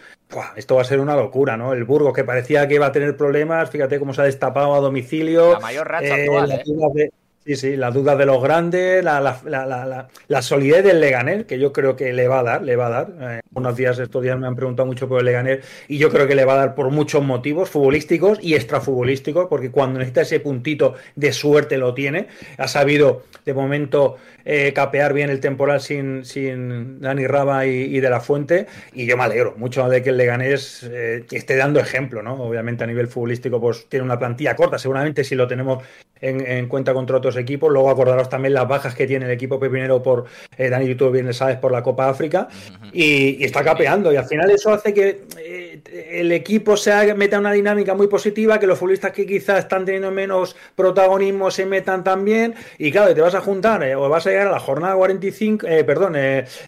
[0.55, 1.73] esto va a ser una locura, ¿no?
[1.73, 4.79] El Burgos que parecía que iba a tener problemas, fíjate cómo se ha destapado a
[4.79, 5.53] domicilio.
[5.53, 6.51] La mayor racha eh, actual,
[6.97, 7.11] ¿eh?
[7.45, 11.59] Sí, sí, las dudas de los grandes, la, la, la, la, solidez del Leganés, que
[11.59, 13.13] yo creo que le va a dar, le va a dar.
[13.21, 16.27] Eh, unos días, estos días me han preguntado mucho por el Leganés y yo creo
[16.27, 20.39] que le va a dar por muchos motivos futbolísticos y extrafutbolísticos, porque cuando necesita ese
[20.39, 22.29] puntito de suerte lo tiene.
[22.57, 28.09] Ha sabido, de momento, eh, capear bien el temporal sin, sin Dani Raba y, de
[28.09, 28.67] la Fuente.
[28.93, 32.35] Y yo me alegro mucho de que el Leganés eh, esté dando ejemplo, ¿no?
[32.35, 35.83] Obviamente a nivel futbolístico pues tiene una plantilla corta, seguramente si lo tenemos
[36.21, 37.71] en, cuenta contra otros equipos.
[37.71, 40.25] Luego acordaros también las bajas que tiene el equipo pepinero por
[40.57, 42.47] eh, Dani YouTube bien sabes por la Copa África.
[42.93, 44.11] Y, está capeando.
[44.11, 45.81] Y al final eso hace que eh,
[46.11, 50.11] el equipo se meta una dinámica muy positiva, que los futbolistas que quizás están teniendo
[50.11, 52.55] menos protagonismo se metan también.
[52.77, 56.15] Y claro, te vas a juntar eh, o vas a a la jornada 45, perdón,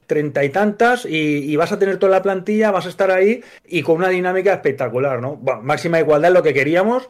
[0.06, 3.82] treinta y tantas y, vas a tener toda la plantilla, vas a estar ahí y
[3.82, 5.42] con una dinámica espectacular, ¿no?
[5.62, 7.10] Máxima igualdad es lo que queríamos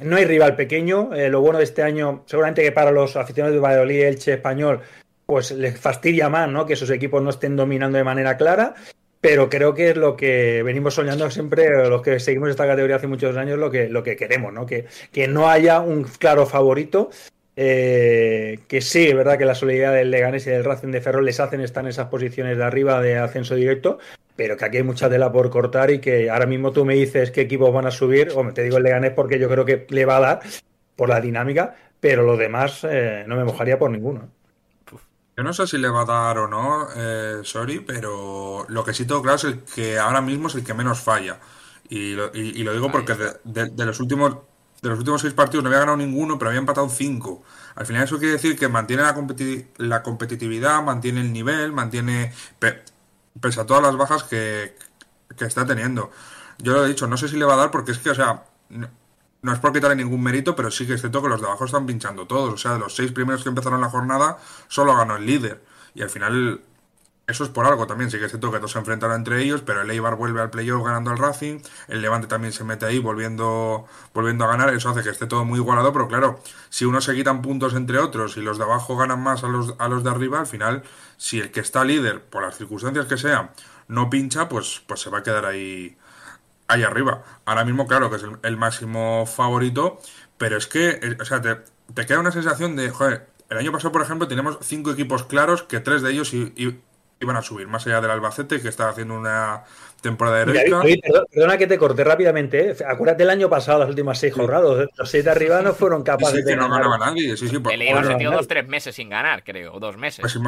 [0.00, 1.14] no hay rival pequeño.
[1.14, 4.80] Eh, lo bueno de este año, seguramente que para los aficionados de Valladolid, Elche, Español,
[5.26, 6.66] pues les fastidia más, ¿no?
[6.66, 8.74] Que sus equipos no estén dominando de manera clara.
[9.20, 13.06] Pero creo que es lo que venimos soñando siempre, los que seguimos esta categoría hace
[13.06, 14.66] muchos años, lo que, lo que queremos, ¿no?
[14.66, 17.10] Que, que no haya un claro favorito.
[17.54, 21.24] Eh, que sí, es verdad que la solidaridad del Leganés y del Racing de Ferrol
[21.24, 23.98] les hacen estar en esas posiciones de arriba de ascenso directo,
[24.36, 27.30] pero que aquí hay mucha tela por cortar y que ahora mismo tú me dices
[27.30, 30.06] qué equipos van a subir, o te digo el Leganés porque yo creo que le
[30.06, 30.40] va a dar
[30.96, 34.28] por la dinámica, pero lo demás eh, no me mojaría por ninguno.
[35.36, 38.92] Yo no sé si le va a dar o no, eh, sorry, pero lo que
[38.92, 41.38] sí tengo claro es el que ahora mismo es el que menos falla.
[41.88, 44.36] Y lo, digo porque de, los últimos
[44.82, 47.44] de los últimos seis partidos no había ganado ninguno, pero había empatado cinco.
[47.76, 49.04] Al final eso quiere decir que mantiene
[49.78, 52.34] la, competitividad, mantiene el nivel, mantiene
[53.40, 54.76] pese a todas las bajas que,
[55.38, 56.10] está teniendo.
[56.58, 58.14] Yo lo he dicho, no sé si le va a dar porque es que, o
[58.14, 61.46] sea, no, es por quitarle ningún mérito, pero sí que es cierto que los de
[61.46, 62.52] abajo están pinchando todos.
[62.52, 65.62] O sea, de los seis primeros que empezaron la jornada, solo ganó el líder.
[65.94, 66.60] Y al final,
[67.26, 68.10] eso es por algo también.
[68.10, 70.50] Sí que es cierto que todos se enfrentaron entre ellos, pero el Eibar vuelve al
[70.50, 71.60] playoff ganando al Racing.
[71.88, 74.74] El Levante también se mete ahí volviendo, volviendo a ganar.
[74.74, 77.98] Eso hace que esté todo muy igualado, pero claro, si uno se quitan puntos entre
[77.98, 80.82] otros y los de abajo ganan más a los, a los de arriba, al final
[81.16, 83.50] si el que está líder, por las circunstancias que sean,
[83.86, 85.96] no pincha, pues, pues se va a quedar ahí,
[86.66, 87.22] ahí arriba.
[87.44, 90.00] Ahora mismo, claro, que es el, máximo favorito,
[90.38, 93.92] pero es que, eh, o sea, te, queda una sensación de, joder, el año pasado,
[93.92, 96.32] por ejemplo, teníamos cinco equipos claros que tres de ellos
[97.24, 99.64] iban a subir, más allá del Albacete, que estaba haciendo una
[100.00, 100.82] temporada de recta.
[101.32, 102.70] perdona, que te corté rápidamente.
[102.70, 102.76] ¿eh?
[102.86, 104.88] Acuérdate el año pasado, las últimas seis jornadas.
[104.96, 107.36] Los seis de arriba no fueron capaces sí, que no ganaba nadie.
[107.36, 110.20] Sí, sí, por, el Eibar se dos, tres meses sin ganar, creo, dos meses.
[110.20, 110.38] Pues,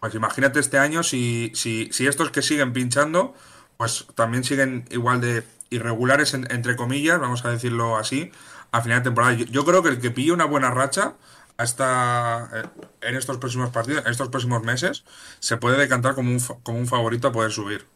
[0.00, 3.34] pues imagínate este año si, si, si estos que siguen pinchando,
[3.76, 8.30] pues también siguen igual de irregulares, entre comillas, vamos a decirlo así,
[8.70, 9.34] a final de temporada.
[9.34, 11.14] Yo, creo que el que pille una buena racha
[11.56, 12.62] hasta eh,
[13.02, 15.04] en estos próximos partidos, en estos próximos meses,
[15.40, 17.86] se puede decantar como un, como un favorito a poder subir.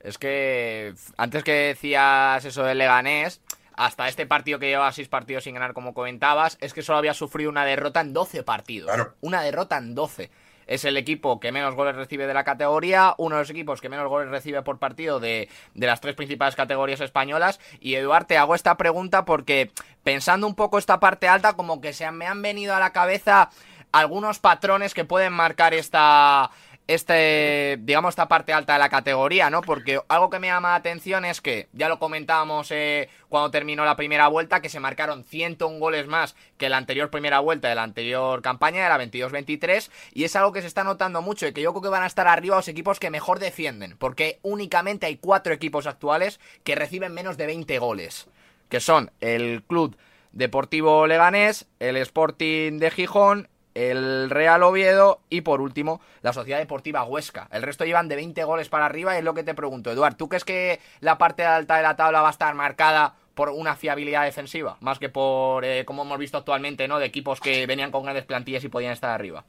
[0.00, 3.40] Es que antes que decías eso del Leganés,
[3.74, 7.14] hasta este partido que lleva seis partidos sin ganar, como comentabas, es que solo había
[7.14, 8.90] sufrido una derrota en 12 partidos.
[9.20, 10.30] Una derrota en 12
[10.66, 13.88] es el equipo que menos goles recibe de la categoría, uno de los equipos que
[13.88, 17.60] menos goles recibe por partido de, las tres principales categorías españolas.
[17.80, 19.70] Y Eduard, te hago esta pregunta porque
[20.02, 23.50] pensando un poco esta parte alta, como que se me han venido a la cabeza
[23.92, 26.50] algunos patrones que pueden marcar esta,
[26.86, 29.60] este, digamos, esta parte alta de la categoría, ¿no?
[29.60, 33.84] Porque algo que me llama la atención es que, ya lo comentábamos eh, cuando terminó
[33.84, 37.74] la primera vuelta, que se marcaron 101 goles más que la anterior primera vuelta de
[37.74, 41.52] la anterior campaña, de la 22-23, y es algo que se está notando mucho y
[41.52, 45.06] que yo creo que van a estar arriba los equipos que mejor defienden, porque únicamente
[45.06, 48.28] hay cuatro equipos actuales que reciben menos de 20 goles,
[48.68, 49.96] que son el club
[50.36, 57.04] Deportivo Leganés, el Sporting de Gijón, el Real Oviedo y por último la Sociedad Deportiva
[57.04, 57.48] Huesca.
[57.52, 60.28] El resto llevan de 20 goles para arriba es lo que te pregunto, Eduard, ¿tú
[60.28, 64.24] crees que la parte alta de la tabla va a estar marcada por una fiabilidad
[64.24, 66.98] defensiva, más que por, eh, como hemos visto actualmente, ¿no?
[66.98, 69.44] de equipos que venían con grandes plantillas y podían estar arriba?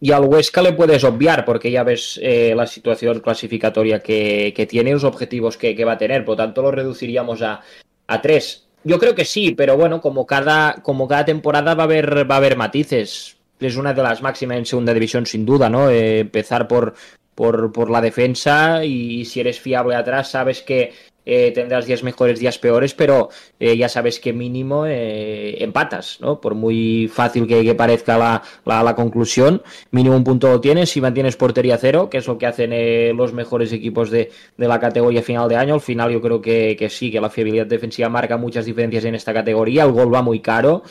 [0.00, 4.92] Y al Huesca le puedes obviar, porque ya ves eh, la situación clasificatoria que, tiene,
[4.92, 7.60] los objetivos que, que, va a tener, por tanto lo reduciríamos a,
[8.06, 8.69] a tres.
[8.82, 12.36] Yo creo que sí, pero bueno, como cada, como cada temporada va a haber, va
[12.36, 13.36] a haber matices.
[13.58, 15.90] Es una de las máximas en segunda división, sin duda, ¿no?
[15.90, 16.94] Eh, empezar por,
[17.34, 20.94] por, por, la defensa y si eres fiable atrás, sabes que
[21.26, 26.40] eh, tendrás días mejores, días peores, pero eh, ya sabes que mínimo eh, empatas, ¿no?
[26.40, 31.36] Por muy fácil que, parezca la, la, conclusión, mínimo un punto lo tienes si mantienes
[31.36, 35.22] portería cero, que es lo que hacen eh, los mejores equipos de, de, la categoría
[35.22, 35.74] final de año.
[35.74, 39.14] Al final yo creo que, que, sí, que la fiabilidad defensiva marca muchas diferencias en
[39.14, 40.82] esta categoría, el gol va muy caro.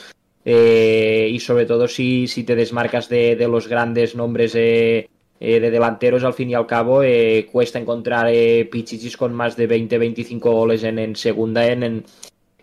[0.44, 4.54] y sobre todo si, si te desmarcas de, de los grandes nombres
[5.40, 9.68] de delanteros, al fin y al cabo, eh, cuesta encontrar eh, pichichis con más de
[9.68, 12.04] 20-25 goles en, en segunda en, en,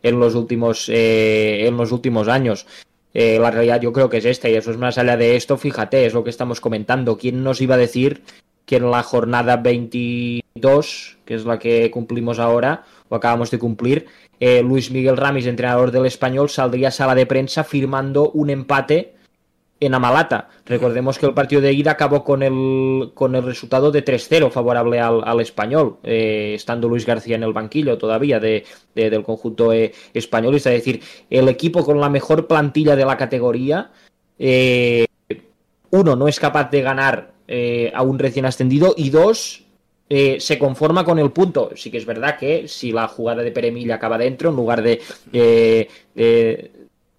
[0.03, 2.67] en, los últimos, eh, en los últimos años.
[3.13, 5.57] Eh, la realidad yo creo que es esta, y eso es más allá de esto,
[5.57, 7.17] fíjate, es lo que estamos comentando.
[7.17, 8.21] ¿Quién nos iba a decir
[8.67, 14.05] que en la jornada 22, que es la que cumplimos ahora, o acabamos de cumplir,
[14.39, 19.15] eh, Luis Miguel Ramis, entrenador del español, saldría a sala de prensa firmando un empate
[19.79, 20.49] en Amalata.
[20.65, 24.99] Recordemos que el partido de ida acabó con el, con el resultado de 3-0 favorable
[24.99, 28.65] al, al español, eh, estando Luis García en el banquillo todavía de,
[28.95, 30.55] de, del conjunto eh, español.
[30.55, 33.91] Es decir, el equipo con la mejor plantilla de la categoría,
[34.39, 35.05] eh,
[35.91, 39.63] uno, no es capaz de ganar eh, a un recién ascendido y dos,
[40.09, 41.71] eh, se conforma con el punto.
[41.75, 45.01] Sí que es verdad que si la jugada de Peremilla acaba dentro, en lugar de,
[45.33, 46.71] eh, de,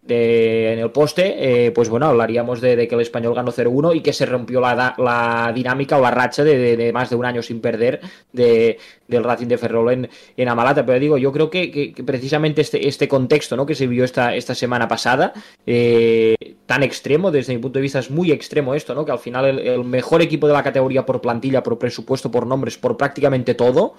[0.09, 4.12] en el poste, eh, pues bueno, hablaríamos de, que el español ganó 0-1 y que
[4.12, 8.00] se rompió la, dinámica o la racha de, más de un año sin perder
[8.32, 10.84] del Racing de Ferrol en, en, Amalata.
[10.84, 13.66] Pero digo, yo creo que, precisamente este, este contexto ¿no?
[13.66, 15.32] que se vio esta, esta semana pasada,
[15.66, 16.36] eh,
[16.66, 19.04] tan extremo, desde mi punto de vista es muy extremo esto, ¿no?
[19.04, 22.78] que al final el mejor equipo de la categoría por plantilla, por presupuesto, por nombres,
[22.78, 23.94] por prácticamente todo,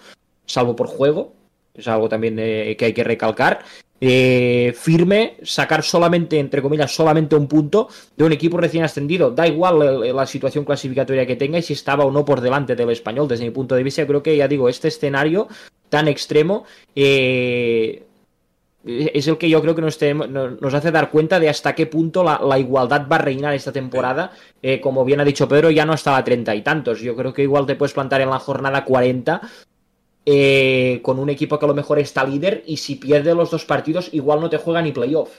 [0.45, 1.33] salvo por juego,
[1.79, 3.59] es algo también eh, que hay que recalcar,
[4.01, 9.31] eh, firme, sacar solamente, entre comillas, solamente un punto de un equipo recién ascendido.
[9.31, 12.75] Da igual la, la, situación clasificatoria que tenga y si estaba o no por delante
[12.75, 13.27] del español.
[13.27, 15.47] Desde mi punto de vista, creo que, ya digo, este escenario
[15.89, 16.65] tan extremo
[16.95, 18.03] eh,
[18.85, 21.85] es el que yo creo que nos, tenemos, nos, hace dar cuenta de hasta qué
[21.85, 24.31] punto la, la igualdad va a reinar esta temporada.
[24.61, 27.01] Eh, como bien ha dicho Pedro, ya no está a treinta y tantos.
[27.01, 29.41] Yo creo que igual te puedes plantar en la jornada 40
[30.25, 33.65] eh, con un equipo que a lo mejor está líder y si pierde los dos
[33.65, 35.29] partidos igual no te juega ni playoff.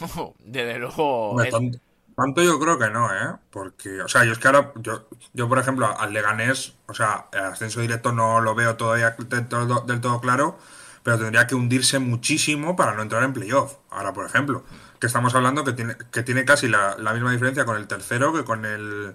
[0.38, 1.32] Desde luego...
[1.34, 1.78] Bueno, tanto,
[2.16, 3.36] tanto, yo creo que no, ¿eh?
[3.50, 7.26] Porque, o sea, yo es que ahora, yo, yo por ejemplo, al Leganés, o sea,
[7.32, 10.58] el ascenso directo no lo veo todavía del todo, del todo claro,
[11.02, 13.76] pero tendría que hundirse muchísimo para no entrar en playoff.
[13.90, 14.64] Ahora, por ejemplo,
[14.98, 18.32] que estamos hablando que tiene, que tiene casi la, la misma diferencia con el tercero
[18.32, 19.14] que con el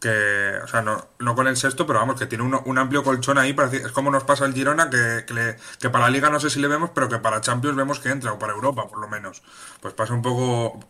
[0.00, 3.02] que, o sea, no, no con el sexto, pero vamos, que tiene un, un amplio
[3.02, 3.52] colchón ahí.
[3.52, 6.40] Para, es como nos pasa el Girona, que, que, le, que, para la Liga no
[6.40, 9.00] sé si le vemos, pero que para Champions vemos que entra, o para Europa, por
[9.00, 9.42] lo menos.
[9.80, 10.80] Pues pasa un poco.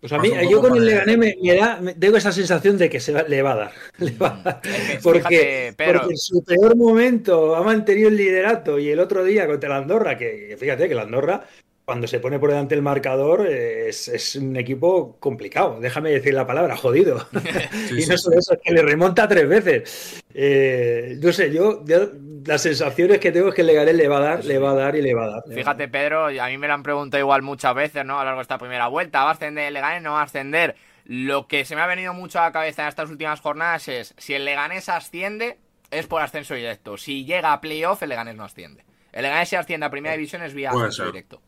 [0.00, 2.90] Pues a mí, yo con el Leganés me, me, da, me, tengo esa sensación de
[2.90, 3.72] que se va, le va a dar.
[3.98, 4.62] Le va a dar.
[5.00, 6.00] Porque, fíjate, pero...
[6.00, 9.76] porque, en su peor momento ha mantenido el liderato y el otro día contra la
[9.76, 11.46] Andorra, que fíjate que la Andorra
[11.84, 16.46] cuando se pone por delante el marcador es, es, un equipo complicado, déjame decir la
[16.46, 17.26] palabra, jodido.
[17.88, 20.22] Sí, y no solo eso, es que le remonta tres veces.
[20.32, 22.10] Eh, no sé, yo, yo,
[22.46, 24.74] las sensaciones que tengo es que el Leganés le va a dar, le va a
[24.74, 25.42] dar y le va a dar.
[25.52, 28.16] Fíjate, Pedro, a mí me lo han preguntado igual muchas veces, ¿no?
[28.16, 30.02] A lo largo de esta primera vuelta, ¿va a ascender el Leganés?
[30.02, 30.76] ¿No va a ascender?
[31.04, 34.14] Lo que se me ha venido mucho a la cabeza en estas últimas jornadas es,
[34.18, 35.58] si el Leganés asciende,
[35.90, 36.96] es por ascenso directo.
[36.96, 38.84] Si llega a playoff, el Leganés no asciende.
[39.12, 41.42] El Leganés si asciende a primera división es vía ascenso directo.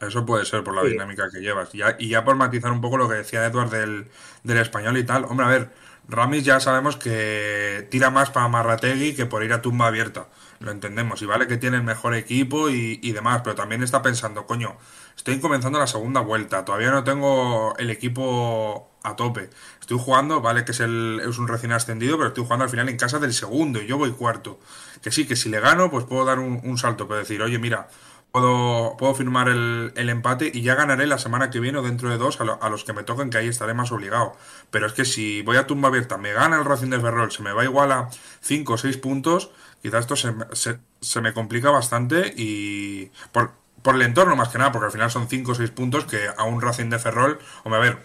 [0.00, 0.88] Eso puede ser por la sí.
[0.88, 1.72] dinámica que llevas.
[1.72, 4.08] Ya, y ya por matizar un poco lo que decía Edward del,
[4.44, 5.24] del español y tal.
[5.24, 5.70] Hombre, a ver,
[6.08, 10.28] Ramis ya sabemos que tira más para Marrategui que por ir a tumba abierta.
[10.58, 11.22] Lo entendemos.
[11.22, 14.76] Y vale que tiene el mejor equipo y, y demás, pero también está pensando, coño,
[15.16, 16.64] estoy comenzando la segunda vuelta.
[16.64, 19.50] Todavía no tengo el equipo a tope.
[19.80, 22.88] Estoy jugando, vale que es, el, es un recién ascendido, pero estoy jugando al final
[22.88, 24.58] en casa del segundo y yo voy cuarto.
[25.02, 27.58] Que sí, que si le gano, pues puedo dar un, un salto, pero decir, oye,
[27.58, 27.88] mira
[28.32, 32.10] puedo, puedo firmar el, el, empate y ya ganaré la semana que viene o dentro
[32.10, 34.36] de dos a, lo, a, los que me toquen, que ahí estaré más obligado.
[34.70, 37.42] Pero es que si voy a tumba abierta, me gana el Racing de Ferrol, se
[37.42, 38.08] me va igual a
[38.40, 39.50] 5 o 6 puntos,
[39.82, 43.10] quizás esto se, se, se, me complica bastante y...
[43.32, 43.52] Por,
[43.82, 46.28] por el entorno más que nada, porque al final son 5 o 6 puntos que
[46.36, 47.98] a un Racing de Ferrol, hombre, a ver,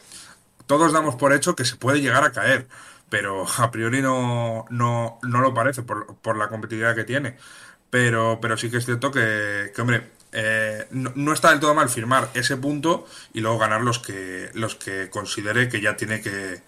[0.67, 2.67] todos damos por hecho que se puede llegar a caer,
[3.09, 7.38] pero a priori no, no, no lo parece por, por la competitividad que tiene.
[7.89, 11.73] Pero, pero sí que es cierto que, que hombre, eh, no, no, está del todo
[11.73, 16.19] mal firmar ese punto y luego ganar los que, los que considere que ya tiene
[16.19, 16.61] que,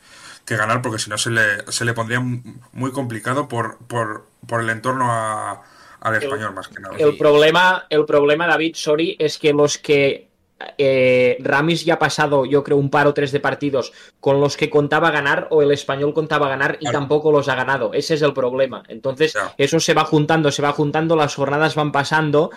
[0.45, 4.61] que ganar, porque si no se le, se le pondría muy complicado por, por, por
[4.61, 5.63] el entorno a,
[5.99, 6.95] al español el, más que nada.
[6.97, 10.30] El problema, el problema, David, sorry, es que los que
[10.78, 13.91] eh, Ramis ya ha pasado, yo creo, un par o tres de partidos
[14.22, 16.99] con los que contaba ganar o el español contaba ganar y claro.
[16.99, 17.93] tampoco los ha ganado.
[17.93, 18.84] Ese es el problema.
[18.88, 19.51] Entonces, claro.
[19.57, 22.51] eso se va juntando, se va juntando, las jornadas van pasando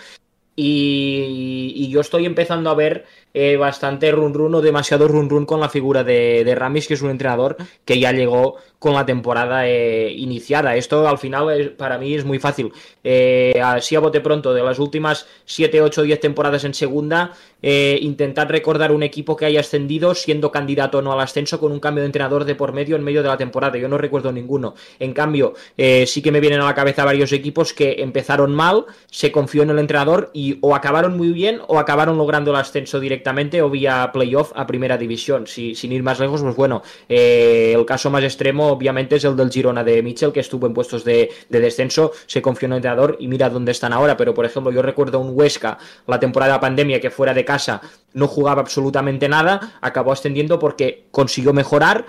[0.55, 5.45] y, y, yo estoy empezando a ver eh, bastante run run o demasiado run run
[5.45, 9.67] con la figura de, Ramis, que es un entrenador que ya llegó con la temporada
[9.67, 10.75] eh, iniciada.
[10.75, 12.71] Esto al final es, para mí es muy fácil.
[13.03, 17.99] Eh, así a bote pronto, de las últimas 7, 8, 10 temporadas en segunda, eh,
[18.01, 21.79] intentad recordar un equipo que haya ascendido siendo candidato o no al ascenso con un
[21.79, 23.77] cambio de entrenador de por medio en medio de la temporada.
[23.77, 24.73] Yo no recuerdo ninguno.
[24.99, 29.31] En cambio, sí que me vienen a la cabeza varios equipos que empezaron mal, se
[29.31, 33.61] confió en el entrenador y o acabaron muy bien o acabaron logrando el ascenso directamente
[33.61, 35.45] o vía playoff a primera división.
[35.45, 39.35] Si, sin ir más lejos, pues bueno, eh, el caso más extremo obviamente es el
[39.35, 42.77] del Girona de Mitchell, que estuvo en puestos de, de descenso, se confió en el
[42.77, 44.17] entrenador y mira dónde están ahora.
[44.17, 47.81] Pero, por ejemplo, yo recuerdo un Huesca, la temporada de pandemia, que fuera de casa
[48.13, 52.05] no jugaba absolutamente nada, acabó ascendiendo porque consiguió mejorar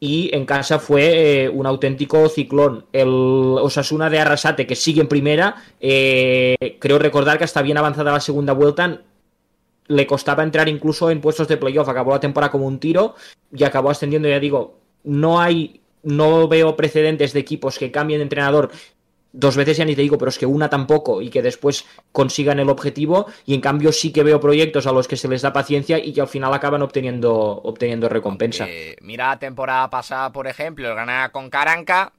[0.00, 2.86] y en casa fue eh, un auténtico ciclón.
[2.92, 8.12] El Osasuna de Arrasate, que sigue en primera, eh, creo recordar que hasta bien avanzada
[8.12, 9.02] la segunda vuelta
[9.88, 13.14] le costaba entrar incluso en puestos de playoff, acabó la temporada como un tiro
[13.52, 18.22] y acabó ascendiendo, ya digo, no hay no veo precedentes de equipos que cambien de
[18.22, 18.70] entrenador
[19.38, 22.58] dos veces ya ni te digo, pero es que una tampoco y que después consigan
[22.58, 25.52] el objetivo y en cambio sí que veo proyectos a los que se les da
[25.52, 28.66] paciencia y que al final acaban obteniendo, obteniendo recompensa.
[28.68, 32.12] Eh, mira la temporada pasada, por ejemplo, el ganar con Caranca,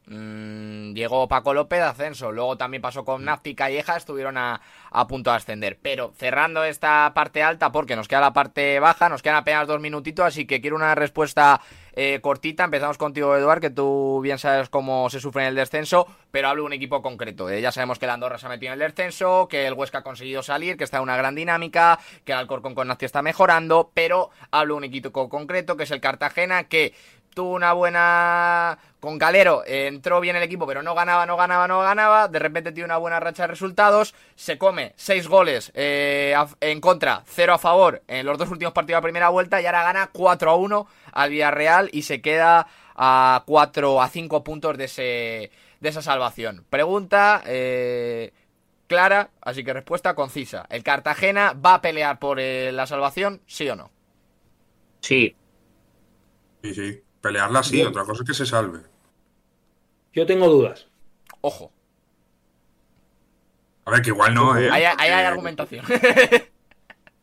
[0.93, 5.35] llegó Paco López ascenso, luego también pasó con Nafti Calleja, estuvieron a, a, punto de
[5.35, 5.77] ascender.
[5.81, 9.81] Pero cerrando esta parte alta, porque nos queda la parte baja, nos quedan apenas dos
[9.81, 11.59] minutitos, así que quiero una respuesta
[11.93, 12.63] eh, cortita.
[12.63, 16.63] Empezamos contigo, Eduard, que tú bien sabes cómo se sufre en el descenso, pero hablo
[16.63, 17.49] de un equipo concreto.
[17.49, 17.61] Eh.
[17.61, 20.03] Ya sabemos que el Andorra se ha metido en el descenso, que el Huesca ha
[20.03, 23.91] conseguido salir, que está en una gran dinámica, que el Alcorcón con Nazti está mejorando,
[23.93, 26.93] pero hablo de un equipo concreto, que es el Cartagena, que
[27.33, 31.67] tuvo una buena con Calero eh, entró bien el equipo, pero no ganaba, no ganaba,
[31.67, 32.27] no ganaba.
[32.27, 34.13] De repente tiene una buena racha de resultados.
[34.35, 38.99] Se come seis goles eh, en contra, cero a favor en los dos últimos partidos
[38.99, 43.43] de primera vuelta y ahora gana 4 a 1 al Villarreal y se queda a
[43.45, 46.65] 4 a 5 puntos de, ese, de esa salvación.
[46.69, 48.33] Pregunta eh,
[48.87, 50.65] clara, así que respuesta concisa.
[50.69, 53.91] ¿El Cartagena va a pelear por eh, la salvación, sí o no?
[54.99, 55.35] Sí.
[56.61, 57.03] Sí, sí.
[57.21, 57.87] Pelearla sí, Bien.
[57.87, 58.79] otra cosa es que se salve.
[60.13, 60.87] Yo tengo dudas.
[61.41, 61.71] Ojo.
[63.85, 64.69] A ver, que igual no, ¿eh?
[64.71, 65.85] Hay, hay, hay argumentación.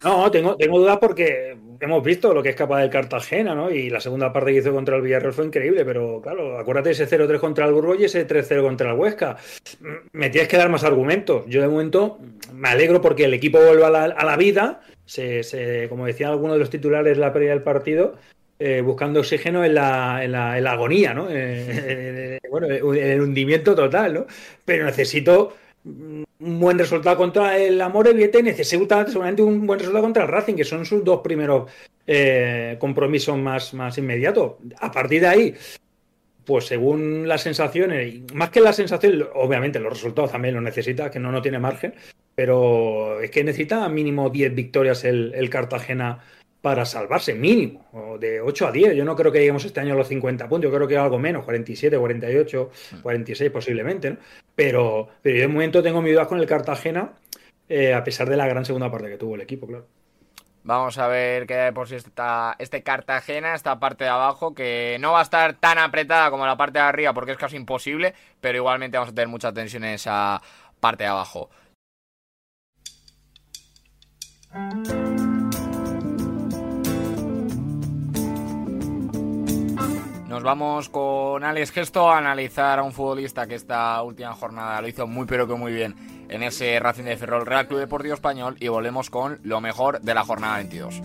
[0.05, 3.70] No, tengo, tengo dudas porque hemos visto lo que es capaz del Cartagena, ¿no?
[3.70, 7.09] Y la segunda parte que hizo contra el Villarreal fue increíble, pero claro, acuérdate ese
[7.09, 9.36] 0-3 contra el Burgos y ese 3-0 contra el Huesca.
[10.12, 11.44] Me tienes que dar más argumentos.
[11.49, 12.18] Yo de momento
[12.53, 14.80] me alegro porque el equipo vuelve a la, a la vida.
[15.07, 18.16] Se, se, como decían algunos de los titulares la pérdida del partido,
[18.59, 21.28] eh, buscando oxígeno en la, en la, en la agonía, ¿no?
[22.38, 24.26] Eh, bueno, en el hundimiento total, ¿no?
[24.64, 25.54] Pero necesito
[25.86, 30.54] un buen resultado contra el Amor Viete necesita seguramente un buen resultado contra el Racing,
[30.54, 31.70] que son sus dos primeros
[32.07, 34.54] eh, compromisos más, más inmediatos.
[34.80, 35.54] A partir de ahí,
[36.44, 41.20] pues según las sensaciones, más que las sensaciones, obviamente los resultados también los necesita, que
[41.20, 41.94] no, no tiene margen,
[42.34, 46.20] pero es que necesita mínimo 10 victorias el, el Cartagena
[46.67, 48.97] para salvarse, mínimo, de 8 a 10.
[48.97, 51.17] Yo no creo que lleguemos este año a los 50 puntos, yo creo que algo
[51.17, 52.71] menos, 47, 48,
[53.05, 54.17] 46 posiblemente, ¿no?
[54.57, 57.12] Pero, pero yo de momento tengo mi dudas con el Cartagena,
[57.69, 59.87] eh, a pesar de la gran segunda parte que tuvo el equipo, claro.
[60.64, 65.12] Vamos a ver qué por si está este Cartagena, esta parte de abajo, que no
[65.12, 68.59] va a estar tan apretada como la parte de arriba, porque es casi imposible, pero
[68.59, 70.43] igualmente vamos a tener mucha tensión en esa
[70.81, 71.49] parte de abajo.
[80.37, 84.89] Nos vamos con Alex Gesto a analizar a un futbolista que esta última jornada lo
[84.89, 85.97] hizo muy pero que muy bien
[86.28, 90.12] en ese Racing de Ferrol Real Club Deportivo Español y volvemos con lo mejor de
[90.12, 91.01] la jornada 22.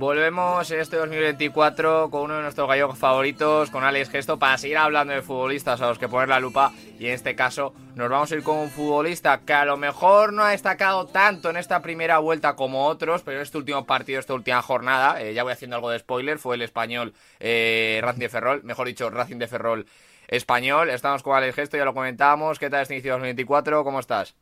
[0.00, 4.78] Volvemos en este 2024 con uno de nuestros gallegos favoritos, con Alex Gesto, para seguir
[4.78, 6.72] hablando de futbolistas a los que poner la lupa.
[6.98, 10.32] Y en este caso nos vamos a ir con un futbolista que a lo mejor
[10.32, 14.18] no ha destacado tanto en esta primera vuelta como otros, pero en este último partido,
[14.18, 18.20] esta última jornada, eh, ya voy haciendo algo de spoiler, fue el español eh, Racing
[18.20, 19.84] de Ferrol, mejor dicho, Racing de Ferrol
[20.28, 20.88] español.
[20.88, 22.58] Estamos con Alex Gesto, ya lo comentábamos.
[22.58, 23.84] ¿Qué tal este inicio 2024?
[23.84, 24.34] ¿Cómo estás?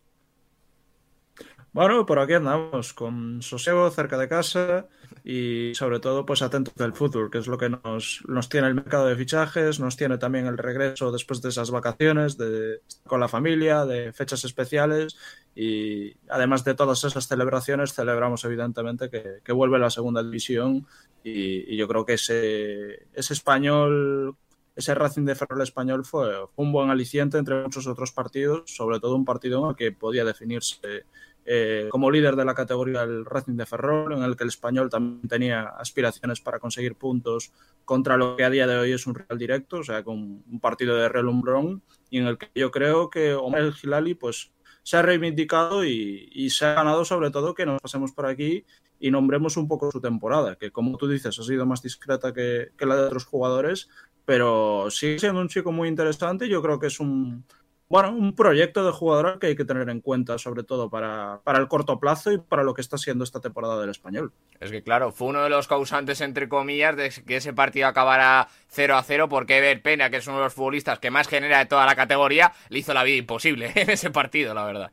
[1.73, 4.87] Bueno, por aquí andamos, con sosiego, cerca de casa
[5.31, 8.74] y sobre todo pues atentos del fútbol, que es lo que nos, nos tiene el
[8.74, 13.29] mercado de fichajes, nos tiene también el regreso después de esas vacaciones de, con la
[13.29, 15.18] familia, de fechas especiales
[15.55, 20.87] y además de todas esas celebraciones celebramos evidentemente que, que vuelve la segunda división
[21.22, 24.35] y, yo creo que ese, ese español
[24.76, 29.14] ese Racing de Ferrol español fue, un buen aliciente entre muchos otros partidos, sobre todo
[29.16, 31.05] un partido que podía definirse
[31.51, 34.91] eh, como líder de la categoría del Racing de Ferrol, en el que el español
[34.91, 37.53] también tenía aspiraciones para conseguir puntos
[37.87, 40.61] contra lo que a día de hoy es un real directo, o sea, con un
[40.61, 45.03] partido de relumbrón, y en el que yo creo que Omar Gilali pues, se ha
[45.03, 48.67] reivindicado y, y, se ha ganado sobre todo que nos pasemos por aquí
[49.01, 52.73] y nombremos un poco su temporada, que como tú dices ha sido más discreta que,
[52.77, 53.89] que la de otros jugadores,
[54.27, 57.47] pero sigue siendo un chico muy interesante, yo creo que es un
[57.89, 61.59] bueno, un proyecto de jugador que hay que tener en cuenta, sobre todo para, para,
[61.59, 64.32] el corto plazo y para lo que está siendo esta temporada del español.
[64.61, 68.49] Es que, claro, fue uno de los causantes, entre comillas, de que ese partido acabara
[68.68, 71.61] 0 a 0, porque Ever Pena, que es uno de los futbolistas que más genera
[71.61, 74.93] de toda la categoría, le hizo la vida imposible en ese partido, la verdad.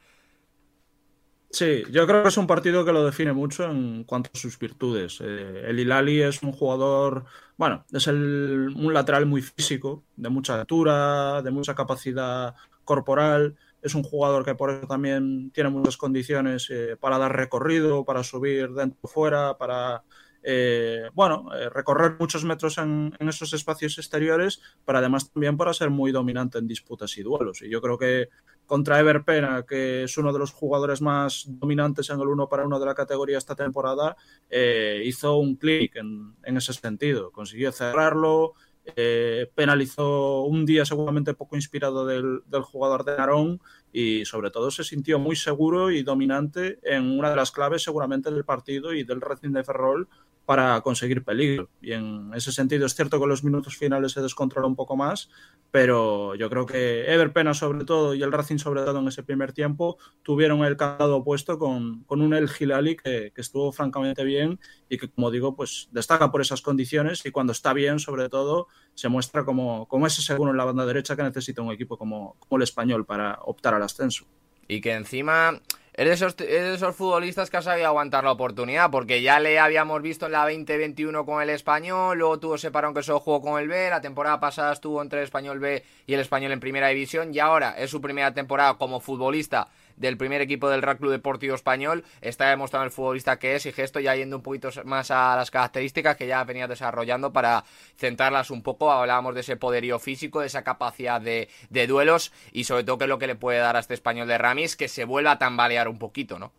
[1.51, 4.59] Sí, yo creo que es un partido que lo define mucho en cuanto a sus
[4.59, 5.19] virtudes.
[5.21, 7.25] Eh, el Hilali es un jugador,
[7.55, 12.55] bueno, es el, un lateral muy físico, de mucha altura, de mucha capacidad
[12.85, 18.05] corporal, es un jugador que por eso también tiene muchas condiciones eh, para dar recorrido,
[18.05, 20.03] para subir dentro o fuera, para
[20.47, 25.89] eh, bueno, eh, recorrer muchos metros en, esos espacios exteriores, pero además también para ser
[25.89, 27.63] muy dominante en disputas y duelos.
[27.63, 28.29] Y yo creo que
[28.67, 32.63] contra Ever Pena, que es uno de los jugadores más dominantes en el uno para
[32.63, 34.15] uno de la categoría esta temporada,
[34.47, 37.31] eh, hizo un clic en, en, ese sentido.
[37.31, 38.53] Consiguió cerrarlo,
[38.95, 43.61] eh, penalizó un día seguramente poco inspirado del, jugador de Narón
[43.91, 48.31] y sobre todo se sintió muy seguro y dominante en una de las claves seguramente
[48.31, 50.07] del partido y del Racing de Ferrol
[50.45, 51.69] para conseguir peligro.
[51.81, 55.29] Y en ese sentido es cierto que los minutos finales se descontrola un poco más,
[55.71, 59.23] pero yo creo que Ever Pena sobre todo y el Racing sobre todo en ese
[59.23, 64.23] primer tiempo tuvieron el candado opuesto con, con un El Gilali que, que, estuvo francamente
[64.23, 68.29] bien y que como digo pues destaca por esas condiciones y cuando está bien sobre
[68.29, 71.97] todo se muestra como, como ese seguro en la banda derecha que necesita un equipo
[71.97, 74.25] como, como el español para optar al ascenso.
[74.67, 75.61] Y que encima
[75.97, 80.25] es de, esos, futbolistas que ha sabido aguantar la oportunidad, porque ya le habíamos visto
[80.25, 83.69] en la 2021 con el español, luego tuvo ese parón que solo jugó con el
[83.69, 87.33] B, la temporada pasada estuvo entre el español B y el español en primera división,
[87.33, 91.55] y ahora es su primera temporada como futbolista del primer equipo del Real Club Deportivo
[91.55, 92.03] Español.
[92.21, 95.51] Está demostrando el futbolista que es y gesto ya yendo un poquito más a las
[95.51, 97.63] características que ya venía desarrollando para
[97.97, 98.91] centrarlas un poco.
[98.91, 103.05] Hablábamos de ese poderío físico, de esa capacidad de, de duelos y sobre todo que
[103.05, 105.39] es lo que le puede dar a este español de Ramis, que se vuelva a
[105.39, 106.51] tambalear un poquito, ¿no?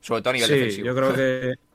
[0.00, 0.86] Sobre todo a nivel sí, defensivo.
[0.86, 1.54] Yo creo que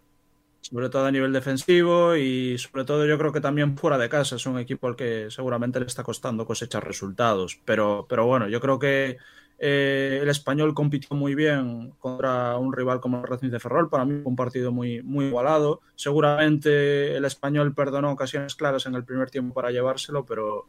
[0.61, 4.38] sobre todo a nivel defensivo y sobre todo yo creo que también fuera de casa
[4.38, 7.59] es un equipo al que seguramente le está costando cosechar resultados.
[7.65, 9.17] Pero, pero bueno, yo creo que
[9.66, 13.89] eh, el español compitió muy bien contra un rival como el Racing de Ferrol.
[13.89, 15.80] Para mí fue un partido muy, muy igualado.
[15.95, 20.68] Seguramente el español perdonó ocasiones claras en el primer tiempo para llevárselo, pero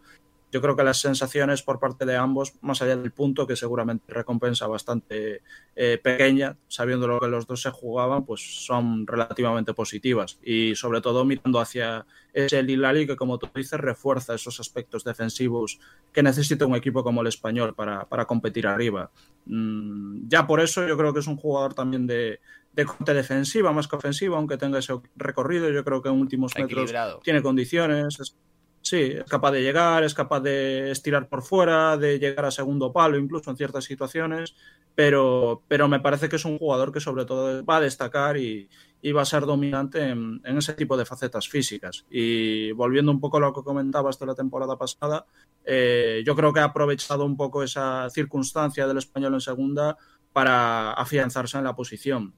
[0.54, 4.04] yo creo que las sensaciones por parte de ambos, más allá del punto, que seguramente
[4.06, 5.42] recompensa bastante
[5.74, 10.38] eh, pequeña, sabiendo lo que los dos se jugaban, pues son relativamente positivas.
[10.44, 15.80] Y sobre todo mirando hacia ese Lilali que, como tú dices, refuerza esos aspectos defensivos
[16.12, 19.10] que necesita un equipo como el español para, para competir arriba.
[19.46, 22.38] Mm, ya por eso yo creo que es un jugador también de,
[22.72, 25.68] de corte defensiva más que ofensiva, aunque tenga ese recorrido.
[25.70, 26.94] Yo creo que en últimos metros
[27.24, 28.20] tiene condiciones.
[28.20, 28.36] Es,
[28.84, 32.92] sí, es capaz de llegar, es capaz de estirar por fuera, de llegar a segundo
[32.92, 34.54] palo, incluso en ciertas situaciones.
[34.94, 38.68] Pero, pero me parece que es un jugador que sobre todo va a destacar y,
[39.02, 42.06] y va a ser dominante en, en, ese tipo de facetas físicas.
[42.08, 45.26] Y volviendo un poco a lo que comentabas de la temporada pasada,
[45.64, 49.96] eh, yo creo que ha aprovechado un poco esa circunstancia del español en segunda
[50.32, 52.34] para afianzarse en la posición.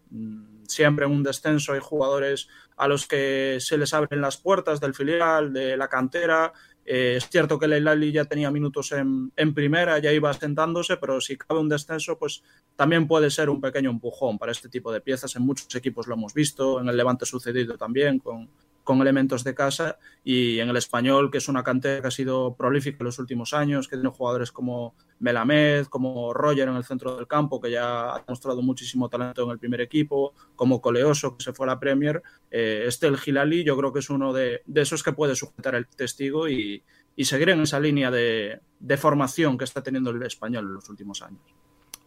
[0.69, 4.95] Siempre en un descenso hay jugadores a los que se les abren las puertas del
[4.95, 6.53] filial, de la cantera,
[6.89, 10.97] Eh, es cierto que el Hilali ya tenía minutos en, en, primera, ya iba asentándose,
[10.97, 12.45] pero si cabe un descenso, pues
[12.77, 15.35] también puede ser un pequeño empujón para este tipo de piezas.
[15.35, 18.49] En muchos equipos lo hemos visto, en el Levante sucedido también, con,
[18.87, 22.55] con elementos de casa y en el español, que es una cantera que ha sido
[22.55, 27.17] prolífica en los últimos años, que tiene jugadores como Melamed, como Roger en el centro
[27.17, 31.43] del campo, que ya ha mostrado muchísimo talento en el primer equipo, como Coleoso, que
[31.43, 32.23] se fue a la Premier.
[32.49, 35.89] Eh, este, el Gilali, yo creo que es uno de, esos que puede sujetar el
[35.89, 36.85] testigo y,
[37.19, 41.43] seguir en esa línea de formación que está teniendo el español en los últimos años.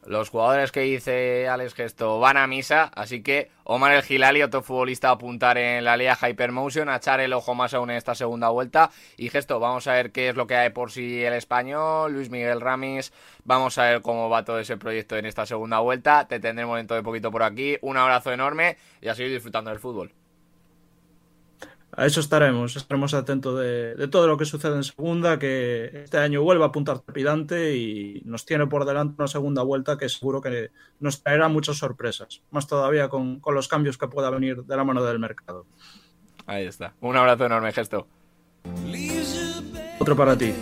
[0.09, 4.63] Los jugadores que dice Alex Gesto van a misa, así que Omar El Gilali, otro
[4.63, 8.15] futbolista a apuntar en la Liga Hypermotion, a echar el ojo más aún en esta
[8.15, 8.89] segunda vuelta.
[9.17, 12.31] Y Gesto, vamos a ver qué es lo que hay por sí el español, Luis
[12.31, 16.27] Miguel Ramis, vamos a ver cómo va todo ese proyecto en esta segunda vuelta.
[16.27, 17.77] Te tendremos dentro de poquito por aquí.
[17.81, 20.11] Un abrazo enorme y a seguir disfrutando del fútbol.
[21.91, 26.17] A eso estaremos, estaremos atentos de, de, todo lo que sucede en segunda, que este
[26.17, 30.39] año vuelva a apuntar trepidante y nos tiene por delante una segunda vuelta que seguro
[30.39, 30.69] que
[30.99, 34.83] nos traerá muchas sorpresas, más todavía con, con los cambios que pueda venir de la
[34.83, 35.65] mano del mercado.
[36.45, 36.93] Ahí está.
[37.01, 38.07] Un abrazo enorme, gesto.
[39.99, 40.53] Otro para ti.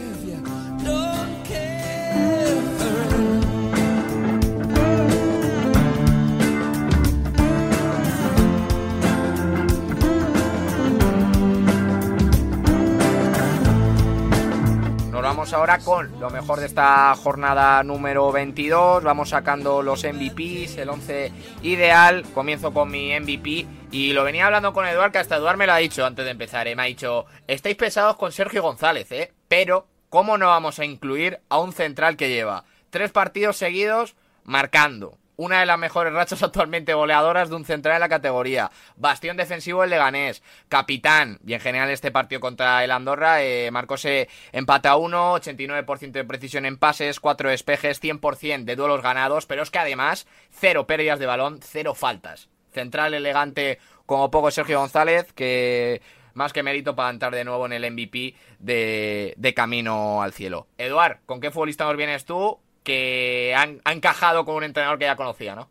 [15.28, 19.04] Vamos ahora con lo mejor de esta jornada número 22.
[19.04, 22.24] Vamos sacando los MVPs, el 11 ideal.
[22.34, 23.68] Comienzo con mi MVP.
[23.92, 26.32] Y lo venía hablando con Eduard, que hasta Eduard me lo ha dicho antes de
[26.32, 26.70] empezar.
[26.70, 26.78] ¿eh?
[26.78, 29.34] Me ha dicho, estáis pesados con Sergio González, ¿eh?
[29.50, 34.16] Pero, ¿cómo no vamos a incluir a un central que lleva tres partidos seguidos
[34.46, 35.18] marcando?
[35.38, 38.72] Una de las mejores rachas actualmente goleadoras de un central en la categoría.
[38.98, 40.44] Bastión defensivo el Leganés.
[40.68, 41.40] Capitán.
[41.46, 46.12] Y en general este partido contra el Andorra eh, marcó ese empate a 1, 89%
[46.12, 49.46] de precisión en pases, 4 despejes, 100% de duelos ganados.
[49.46, 52.50] Pero es que además, cero pérdidas de balón, cero faltas.
[52.74, 56.02] Central elegante como poco Sergio González, que
[56.34, 60.68] más que mérito para entrar de nuevo en el MVP de, de Camino al Cielo.
[60.78, 62.60] Eduard, ¿con qué futbolista nos vienes tú?
[62.88, 65.68] Que han, ha encajado con un entrenador que ya conocía, ¿no?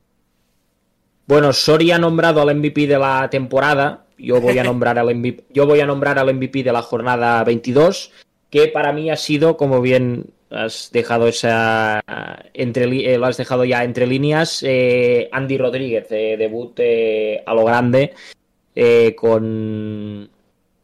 [1.27, 4.05] Bueno, Soria ha nombrado al MVP de la temporada.
[4.19, 7.43] Yo voy a nombrar al MVP, yo voy a nombrar al MVP de la jornada
[7.43, 8.12] 22,
[8.51, 12.03] que para mí ha sido, como bien has dejado esa
[12.55, 17.55] entre eh, lo has dejado ya entre líneas, eh, Andy Rodríguez, eh, debut eh, a
[17.55, 18.14] lo grande
[19.17, 20.29] con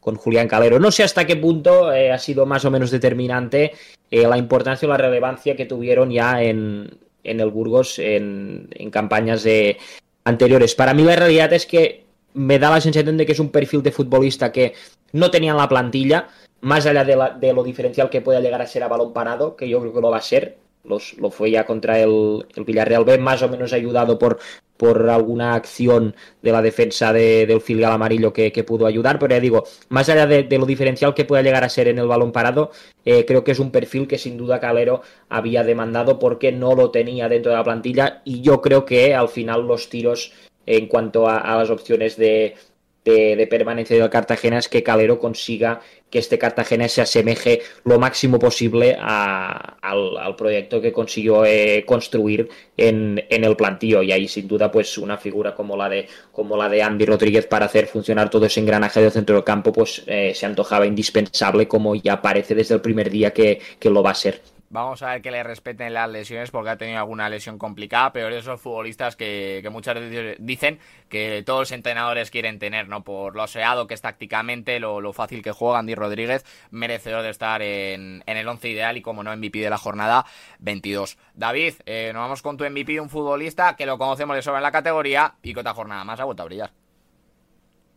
[0.02, 0.80] con Julián Calero.
[0.80, 3.72] No sé hasta qué punto eh, ha sido más o menos determinante
[4.10, 6.90] eh, la importancia o la relevancia que tuvieron ya en,
[7.22, 9.78] en el Burgos en, en, campañas de
[10.24, 10.74] anteriores.
[10.74, 13.82] Para mí la realidad es que me da la sensación de que es un perfil
[13.84, 14.74] de futbolista que
[15.12, 16.28] no tenía en la plantilla,
[16.62, 19.54] más allá de, la, de lo diferencial que pueda llegar a ser a balón parado,
[19.54, 22.64] que yo creo que lo va a ser, los, lo fue ya contra el, el,
[22.64, 24.40] Villarreal B, más o menos ayudado por,
[24.82, 26.12] por alguna acción
[26.42, 30.26] de la defensa de, del filial amarillo que, pudo ayudar, pero ya digo, más allá
[30.26, 32.72] de, lo diferencial que pueda llegar a ser en el balón parado,
[33.04, 36.90] eh, creo que es un perfil que sin duda Calero había demandado porque no lo
[36.90, 40.32] tenía dentro de la plantilla y yo creo que al final los tiros
[40.66, 42.56] en cuanto a las opciones de,
[43.04, 45.80] de, de, permanencia Cartagena es que Calero consiga
[46.10, 51.84] que este Cartagena se asemeje lo máximo posible a, al, al, proyecto que consiguió eh,
[51.86, 56.06] construir en, en, el plantío y ahí sin duda pues una figura como la de
[56.30, 59.72] como la de Andy Rodríguez para hacer funcionar todo ese engranaje del centro del campo
[59.72, 64.02] pues eh, se antojaba indispensable como ya parece desde el primer día que, que lo
[64.02, 64.51] va a ser.
[64.72, 68.30] Vamos a ver que le respeten las lesiones porque ha tenido alguna lesión complicada, pero
[68.30, 70.78] esos futbolistas que, muchas veces dicen
[71.10, 73.04] que todos los entrenadores quieren tener, ¿no?
[73.04, 77.60] Por lo seado que es tácticamente, lo, fácil que juega Andy Rodríguez, merecedor de estar
[77.60, 80.24] en, en el 11 ideal y como no MVP de la jornada
[80.60, 81.18] 22.
[81.34, 84.62] David, eh, nos vamos con tu MVP, un futbolista que lo conocemos de sobra en
[84.62, 86.81] la categoría y que otra jornada más ha vuelto a brillar.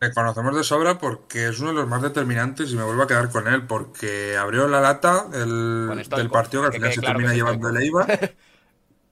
[0.02, 3.08] Le conocemos de sobra porque es uno de los más determinantes y me vuelvo a
[3.08, 7.20] quedar con él porque abrió la lata el, del partido que al final se claro
[7.20, 8.36] termina llevando el Eibar.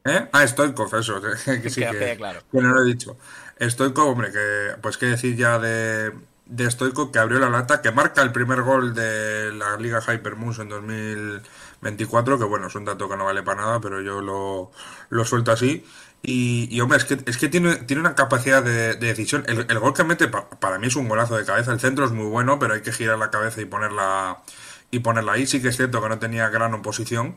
[0.05, 0.27] ¿Eh?
[0.33, 1.37] Ah, Stoikov, eso, que
[1.69, 2.41] sí, que, que, claro.
[2.51, 3.15] que, no lo he dicho.
[3.61, 6.11] Stoikov, hombre, que pues qué decir ya de,
[6.45, 10.63] de Stoikov que abrió la lata, que marca el primer gol de la Liga Hypermoose
[10.63, 14.71] en 2024, que bueno, es un dato que no vale para nada, pero yo lo,
[15.09, 15.85] lo suelto así.
[16.25, 19.43] Y, hombre, es que, es que tiene, tiene una capacidad de, de decisión.
[19.47, 21.73] El, el, gol que mete pa, para mí es un golazo de cabeza.
[21.73, 24.41] El centro es muy bueno, pero hay que girar la cabeza y ponerla,
[24.89, 25.45] y ponerla ahí.
[25.45, 27.35] Sí que es cierto que no tenía gran oposición,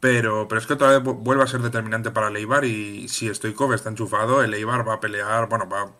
[0.00, 2.64] pero, pero es que todavía vuelve a ser determinante para el Eibar.
[2.64, 5.92] Y si Stoikov está enchufado, el Eibar va a pelear, bueno, va,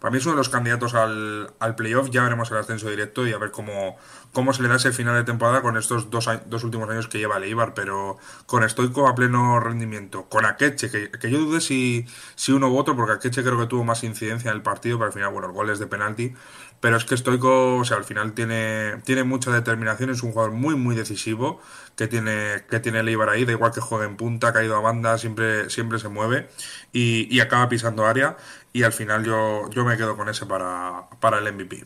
[0.00, 2.10] para mí es uno de los candidatos al, al playoff.
[2.10, 3.96] Ya veremos el ascenso directo y a ver cómo,
[4.32, 7.18] cómo se le da ese final de temporada con estos dos, dos últimos años que
[7.18, 10.28] lleva el Eibar, pero con Stoico a pleno rendimiento.
[10.28, 13.66] Con Akeche, que, que yo dude si, si uno u otro, porque Akeche creo que
[13.66, 16.34] tuvo más incidencia en el partido, pero al final, bueno, el gol es de penalti.
[16.80, 20.52] Pero es que Stoico, o sea, al final tiene, tiene mucha determinación, es un jugador
[20.52, 21.60] muy, muy decisivo
[21.96, 24.80] que tiene, que tiene el Eibar ahí, da igual que juegue en punta, caído a
[24.80, 26.48] banda, siempre, siempre se mueve
[26.92, 28.36] y acaba pisando área.
[28.78, 31.82] Y al final yo, yo me quedo con ese para, para el MVP.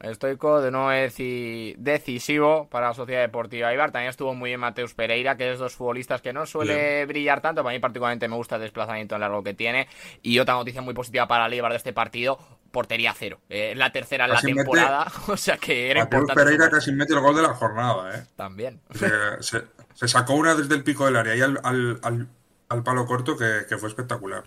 [0.00, 3.92] Estoico de nuevo decisivo para la Sociedad Deportiva Ibar.
[3.92, 7.62] También estuvo muy bien Mateus Pereira, que es dos futbolistas que no suele brillar tanto.
[7.62, 9.86] Para mí, particularmente, me gusta el desplazamiento en largo que tiene.
[10.22, 12.38] Y otra noticia muy positiva para el Ibar de este partido:
[12.70, 13.40] portería cero.
[13.50, 15.12] Eh, la tercera en la temporada.
[15.28, 18.24] o sea que era Mateus Pereira casi mete el gol de la jornada, ¿eh?
[18.34, 18.80] También.
[19.40, 22.28] Se, sacó una desde el pico del área y al, al,
[22.70, 24.44] al, palo corto que, que fue espectacular.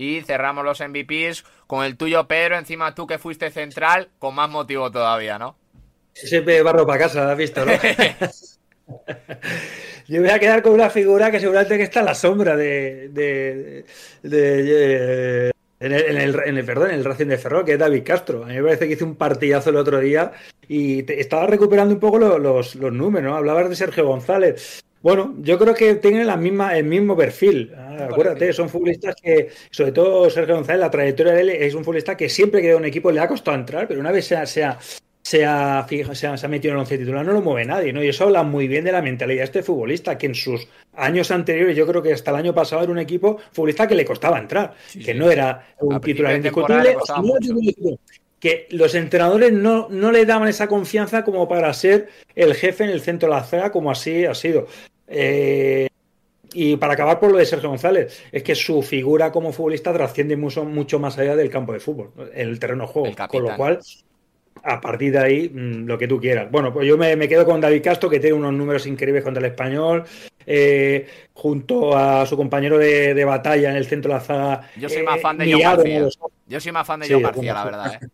[0.00, 2.56] Y cerramos los MVPs con el tuyo, Pedro.
[2.56, 5.56] Encima tú que fuiste central, con más motivo todavía, ¿no?
[6.14, 7.72] Siempre barro para casa, has visto, ¿no?
[10.08, 13.10] Yo voy a quedar con una figura que seguramente que está en la sombra de.
[13.10, 13.84] de,
[14.22, 18.44] de, en, el, en, el, perdón, en el Racing de Ferrol, que es David Castro.
[18.44, 20.32] A mí me parece que hizo un partidazo el otro día
[20.66, 23.36] y te, estaba recuperando un poco los, los, los números, ¿no?
[23.36, 24.82] Hablabas de Sergio González.
[25.02, 27.72] Bueno, yo creo que tienen la misma, el mismo perfil.
[27.76, 31.84] Ah, acuérdate, son futbolistas que, sobre todo Sergio González, la trayectoria de él es un
[31.84, 34.36] futbolista que siempre que da un equipo le ha costado entrar, pero una vez se
[34.36, 34.78] ha, se ha,
[35.22, 38.02] se ha, se ha, metido en el once titular no lo mueve nadie, ¿no?
[38.02, 41.30] Y eso habla muy bien de la mentalidad de este futbolista, que en sus años
[41.30, 44.38] anteriores, yo creo que hasta el año pasado era un equipo futbolista que le costaba
[44.38, 45.18] entrar, sí, que sí.
[45.18, 46.96] no era un titular indiscutible,
[48.40, 52.90] que los entrenadores no, no, le daban esa confianza como para ser el jefe en
[52.90, 54.66] el centro de la zaga, como así ha sido.
[55.06, 55.88] Eh,
[56.52, 60.36] y para acabar por lo de Sergio González, es que su figura como futbolista trasciende
[60.36, 63.14] mucho, mucho más allá del campo de fútbol, el terreno de juego.
[63.28, 63.78] Con lo cual,
[64.62, 66.50] a partir de ahí, mmm, lo que tú quieras.
[66.50, 69.44] Bueno, pues yo me, me, quedo con David Castro, que tiene unos números increíbles contra
[69.44, 70.04] el español,
[70.46, 74.70] eh, junto a su compañero de, de, batalla en el centro de la zaga.
[74.76, 76.08] Yo soy más fan de John García.
[76.46, 78.00] Yo soy más fan de sí, John García, la verdad.
[78.02, 78.06] ¿eh?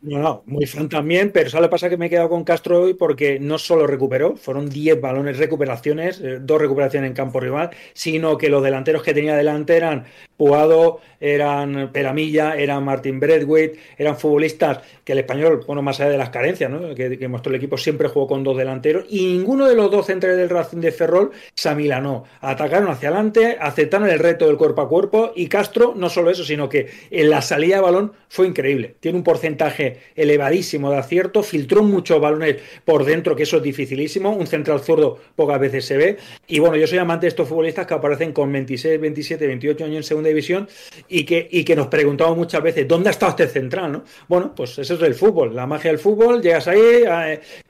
[0.00, 2.94] No, no, muy fan también, pero solo pasa que me he quedado con Castro hoy
[2.94, 8.38] porque no solo recuperó, fueron 10 balones recuperaciones, eh, dos recuperaciones en campo rival, sino
[8.38, 10.04] que los delanteros que tenía delante eran
[10.36, 16.18] Puado, eran Peramilla, eran Martin Bradwaite, eran futbolistas que el español, bueno, más allá de
[16.18, 16.94] las carencias, ¿no?
[16.94, 20.06] que, que, mostró el equipo, siempre jugó con dos delanteros y ninguno de los dos
[20.06, 22.24] centrales del Racing de Ferrol se amilanó.
[22.40, 26.44] Atacaron hacia adelante, aceptaron el reto del cuerpo a cuerpo y Castro, no solo eso,
[26.44, 28.96] sino que en la salida de balón fue increíble.
[29.00, 29.63] Tiene un porcentaje
[30.14, 34.30] elevadísimo de acierto, filtró muchos balones por dentro, que eso es dificilísimo.
[34.30, 36.16] Un central zurdo pocas veces se ve.
[36.46, 39.96] Y bueno, yo soy amante de estos futbolistas que aparecen con 26, 27, 28 años
[39.96, 40.68] en segunda división
[41.08, 43.92] y que, y que nos preguntamos muchas veces, ¿dónde ha estado este central?
[43.92, 44.04] ¿no?
[44.28, 47.04] Bueno, pues eso es el fútbol, la magia del fútbol, llegas ahí,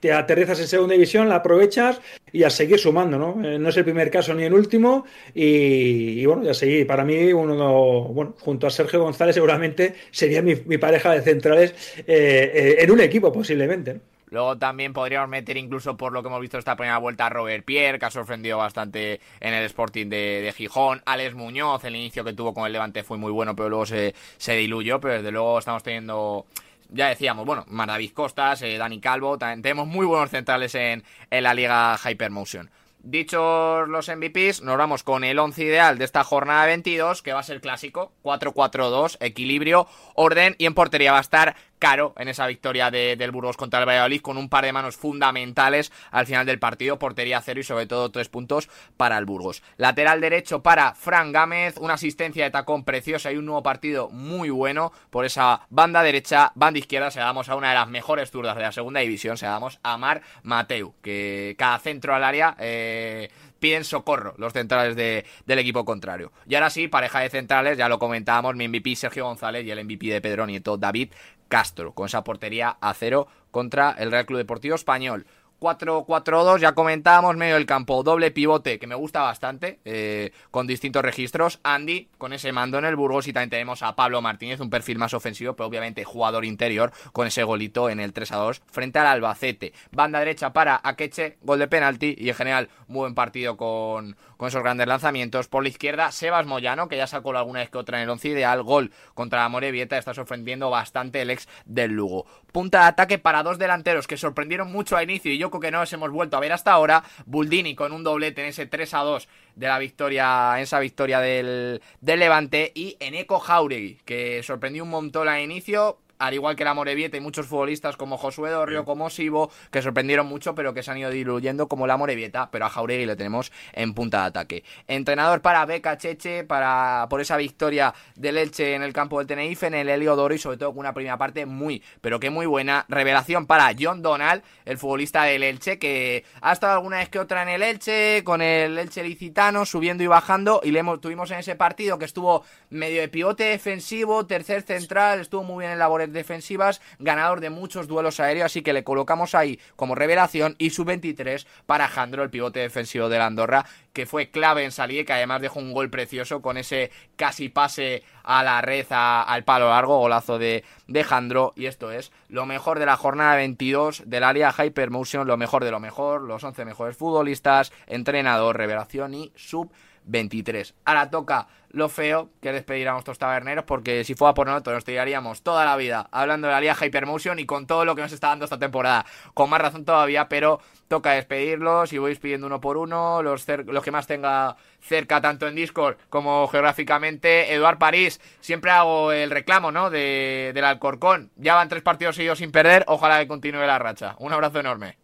[0.00, 2.00] te aterrizas en segunda división, la aprovechas
[2.34, 3.40] y a seguir sumando, ¿no?
[3.44, 6.84] Eh, no es el primer caso ni el último y, bueno, ya seguir.
[6.84, 11.70] Para mí, uno, bueno, junto a Sergio González seguramente sería mi, mi pareja de centrales
[11.98, 13.94] eh, eh, en un equipo posiblemente.
[13.94, 14.00] ¿no?
[14.30, 17.64] Luego también podríamos meter incluso por lo que hemos visto esta primera vuelta a Robert
[17.64, 21.02] Pierre, que ha sorprendido bastante en el Sporting de, de, Gijón.
[21.06, 24.12] Alex Muñoz, el inicio que tuvo con el Levante fue muy bueno, pero luego se,
[24.38, 25.00] se diluyó.
[25.00, 26.46] Pero desde luego estamos teniendo
[26.94, 31.04] ya decíamos, bueno, más David Costas, eh, Dani Calvo, también tenemos muy buenos centrales en,
[31.30, 32.70] en la liga Hypermotion.
[33.06, 37.40] Dichos los MVPs, nos vamos con el 11 ideal de esta jornada 22, que va
[37.40, 42.46] a ser clásico, 4-4-2, equilibrio, orden y en portería va a estar caro en esa
[42.46, 46.46] victoria de, del Burgos contra el Valladolid con un par de manos fundamentales al final
[46.46, 49.62] del partido, portería cero y sobre todo tres puntos para el Burgos.
[49.76, 54.50] Lateral derecho para Fran Gámez, una asistencia de tacón preciosa y un nuevo partido muy
[54.50, 58.56] bueno por esa banda derecha, banda izquierda, se damos a una de las mejores zurdas
[58.56, 62.56] de la segunda división, se damos a Mar Mateu, que cada centro al área...
[62.58, 63.30] Eh,
[63.64, 66.32] piden socorro los centrales de, del equipo contrario.
[66.46, 69.82] Y ahora sí, pareja de centrales, ya lo comentábamos, mi MVP Sergio González y el
[69.82, 71.12] MVP de Pedro Nieto David
[71.48, 75.26] Castro, con esa portería a cero contra el Real Club Deportivo Español.
[75.64, 81.02] 4-4-2, ya comentábamos, medio del campo, doble pivote, que me gusta bastante, eh, con distintos
[81.02, 81.58] registros.
[81.62, 84.98] Andy, con ese mando en el Burgos, y también tenemos a Pablo Martínez, un perfil
[84.98, 89.72] más ofensivo, pero obviamente jugador interior, con ese golito en el 3-2 frente al Albacete.
[89.90, 94.48] Banda derecha para Akeche, gol de penalti, y en general, muy buen partido con, con
[94.48, 95.48] esos grandes lanzamientos.
[95.48, 98.28] Por la izquierda, Sebas Moyano, que ya sacó alguna vez que otra en el 11
[98.28, 102.26] ideal, gol contra Morevieta, está sorprendiendo bastante el ex del Lugo.
[102.52, 105.78] Punta de ataque para dos delanteros que sorprendieron mucho a inicio, y yo que no
[105.78, 107.04] nos hemos vuelto a ver hasta ahora.
[107.26, 111.20] Buldini con un doblete en ese 3 a 2 de la victoria, en esa victoria
[111.20, 112.72] del, del Levante.
[112.74, 117.20] Y Eneco Jauregui, que sorprendió un montón al inicio al igual que la Morevieta y
[117.20, 121.10] muchos futbolistas como Josué Dorrio, como Sibo, que sorprendieron mucho, pero que se han ido
[121.10, 124.64] diluyendo como la Morevieta, pero a Jauregui le tenemos en punta de ataque.
[124.86, 129.66] Entrenador para Beca Cheche, para, por esa victoria del Elche en el campo del Tenerife,
[129.66, 132.46] en el Helio Doro y sobre todo con una primera parte muy, pero que muy
[132.46, 132.84] buena.
[132.88, 137.42] Revelación para John Donald, el futbolista del Elche, que ha estado alguna vez que otra
[137.42, 141.38] en el Elche, con el Elche licitano, subiendo y bajando, y le hemos, tuvimos en
[141.38, 145.78] ese partido que estuvo medio de pivote defensivo, tercer central, estuvo muy bien en
[146.12, 150.84] defensivas, ganador de muchos duelos aéreos, así que le colocamos ahí como revelación y su
[150.84, 155.12] 23 para Jandro, el pivote defensivo de la Andorra, que fue clave en salir, que
[155.12, 159.98] además dejó un gol precioso con ese casi pase a la red al palo largo,
[159.98, 164.32] golazo de, de Jandro, y esto es lo mejor de la jornada 22 de la
[164.32, 169.70] Liga Hypermotion, lo mejor de lo mejor, los 11 mejores futbolistas, entrenador, revelación y sub
[170.04, 170.74] 23.
[170.84, 174.84] Ahora toca lo feo que despedir a nuestros taberneros, porque si fuera por nosotros nos
[174.84, 178.12] tiraríamos toda la vida hablando de la Liga Hypermotion y con todo lo que nos
[178.12, 179.04] está dando esta temporada,
[179.34, 183.84] con más razón todavía, pero toca despedirlos y voy pidiendo uno por uno, los, los
[183.84, 187.52] que más tenga cerca, tanto en Discord como geográficamente.
[187.52, 189.90] Eduard París, siempre hago el reclamo, ¿no?
[189.90, 191.32] De, del Alcorcón.
[191.36, 194.14] Ya van tres partidos seguidos sin perder, ojalá que continúe la racha.
[194.18, 195.03] Un abrazo enorme.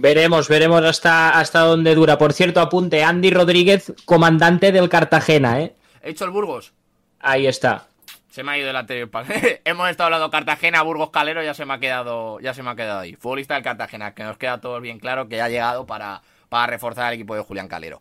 [0.00, 2.18] Veremos, veremos hasta, hasta dónde dura.
[2.18, 5.74] Por cierto, apunte, Andy Rodríguez, comandante del Cartagena, ¿eh?
[6.02, 6.72] ¿He hecho el Burgos?
[7.18, 7.88] Ahí está.
[8.30, 9.10] Se me ha ido el anterior.
[9.64, 12.76] Hemos estado hablando Cartagena, Burgos Calero, ya se me ha quedado, ya se me ha
[12.76, 13.16] quedado ahí.
[13.16, 17.06] Futbolista del Cartagena, que nos queda todo bien claro que ha llegado para, para reforzar
[17.06, 18.00] al equipo de Julián Calero.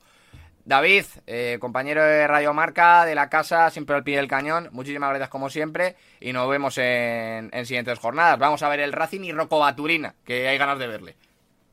[0.65, 4.69] David, eh, compañero de Radio Marca, de la casa, siempre al pie del cañón.
[4.71, 8.37] Muchísimas gracias como siempre y nos vemos en, en siguientes jornadas.
[8.37, 11.15] Vamos a ver el Racing y Rocco Baturina, que hay ganas de verle.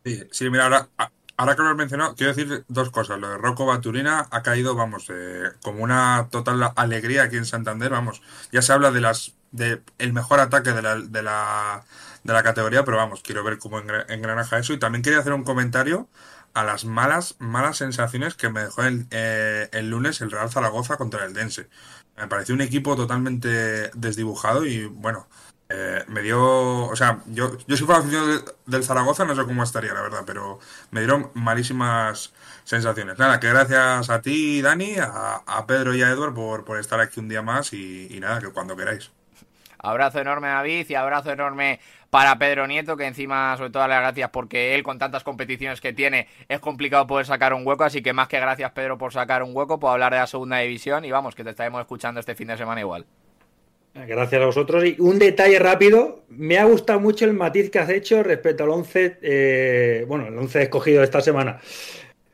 [0.04, 0.90] Sí, mira, ahora,
[1.38, 3.18] ahora que lo he mencionado, quiero decir dos cosas.
[3.18, 7.90] Lo de Rocco Baturina ha caído, vamos, eh, como una total alegría aquí en Santander,
[7.90, 8.20] vamos.
[8.52, 11.84] Ya se habla de las de el mejor ataque de la, de la,
[12.22, 14.74] de la categoría, pero vamos, quiero ver cómo engranaja eso.
[14.74, 16.08] Y también quería hacer un comentario
[16.52, 20.96] a las malas, malas sensaciones que me dejó el, eh, el lunes el Real Zaragoza
[20.98, 21.68] contra el Dense.
[22.16, 25.28] Me pareció un equipo totalmente desdibujado y bueno,
[25.68, 28.02] eh, me dio, o sea, yo, yo si fuera
[28.66, 30.58] del Zaragoza no sé cómo estaría, la verdad, pero
[30.90, 32.32] me dieron malísimas
[32.64, 33.18] sensaciones.
[33.18, 37.20] Nada, que gracias a ti, Dani, a, Pedro y a Edward por, por, estar aquí
[37.20, 39.10] un día más y, nada, que cuando queráis.
[39.78, 41.78] Abrazo enorme David y abrazo enorme
[42.08, 45.92] para Pedro Nieto, que encima, sobre todo, las gracias porque él, con tantas competiciones que
[45.92, 47.84] tiene, es complicado poder sacar un hueco.
[47.84, 50.58] Así que más que gracias, Pedro, por sacar un hueco, por hablar de la segunda
[50.58, 51.04] división.
[51.04, 53.04] Y vamos, que te estaremos escuchando este fin de semana igual.
[53.94, 54.84] Gracias a vosotros.
[54.84, 58.70] Y un detalle rápido, me ha gustado mucho el matiz que has hecho respecto al
[58.70, 61.60] 11, eh, bueno, el 11 escogido esta semana.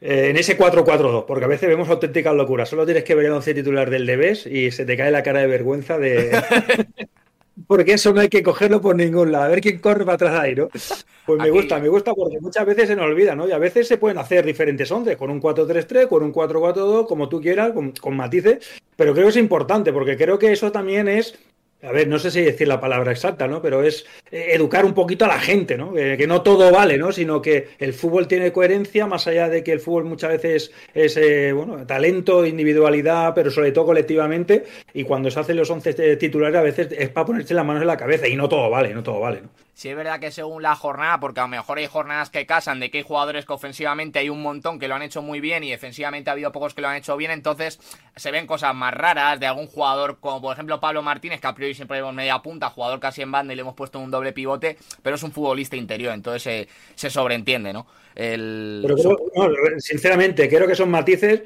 [0.01, 2.71] Eh, en ese 4-4-2, porque a veces vemos auténticas locuras.
[2.71, 5.41] Solo tienes que ver el 11 titular del Debes y se te cae la cara
[5.41, 6.31] de vergüenza de.
[7.67, 9.45] porque eso no hay que cogerlo por ningún lado.
[9.45, 10.69] A ver quién corre para atrás ahí, ¿no?
[11.27, 13.47] Pues me gusta, me gusta porque muchas veces se nos olvida, ¿no?
[13.47, 17.29] Y a veces se pueden hacer diferentes 11, con un 4-3-3, con un 4-4-2, como
[17.29, 18.81] tú quieras, con, con matices.
[18.97, 21.39] Pero creo que es importante, porque creo que eso también es
[21.83, 23.63] a ver, no sé si decir la palabra exacta, ¿no?
[23.63, 25.95] Pero es eh, educar un poquito a la gente, ¿no?
[25.95, 27.11] Que, no todo vale, ¿no?
[27.11, 31.17] Sino que el fútbol tiene coherencia, más allá de que el fútbol muchas veces es,
[31.17, 34.65] eh, bueno, talento, individualidad, pero sobre todo colectivamente.
[34.93, 37.89] Y cuando se hacen los once titulares, a veces es para ponerse las manos en
[37.89, 39.49] la cabeza y no todo vale, no todo vale, ¿no?
[39.81, 42.81] Sí es verdad que según la jornada, porque a lo mejor hay jornadas que casan
[42.81, 45.65] de que hay jugadores que ofensivamente hay un montón que lo han hecho muy bien
[45.65, 47.81] y defensivamente ha habido pocos que lo han hecho bien, entonces
[48.15, 51.55] se ven cosas más raras de algún jugador como por ejemplo Pablo Martínez, que a
[51.55, 54.35] priori siempre vemos media punta, jugador casi en banda y le hemos puesto un doble
[54.35, 57.87] pivote, pero es un futbolista interior, entonces se, se sobreentiende, ¿no?
[58.15, 58.85] El...
[58.87, 58.99] Pero
[59.79, 61.41] sinceramente, creo que son matices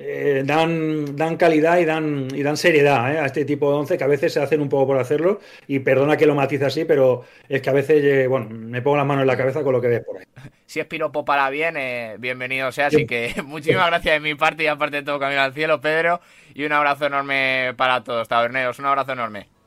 [0.00, 3.98] eh, dan, dan calidad y dan, y dan seriedad eh, a este tipo de once
[3.98, 6.84] que a veces se hacen un poco por hacerlo y perdona que lo matice así,
[6.84, 9.72] pero es que a veces, eh, bueno, me pongo las manos en la cabeza con
[9.72, 10.24] lo que ves por ahí.
[10.66, 11.74] Si es piropo para bien,
[12.20, 15.52] bienvenido sea, así que muchísimas gracias de mi parte y aparte de todo Camino al
[15.52, 16.20] Cielo, Pedro,
[16.54, 19.57] y un abrazo enorme para todos, taberneros, un abrazo enorme.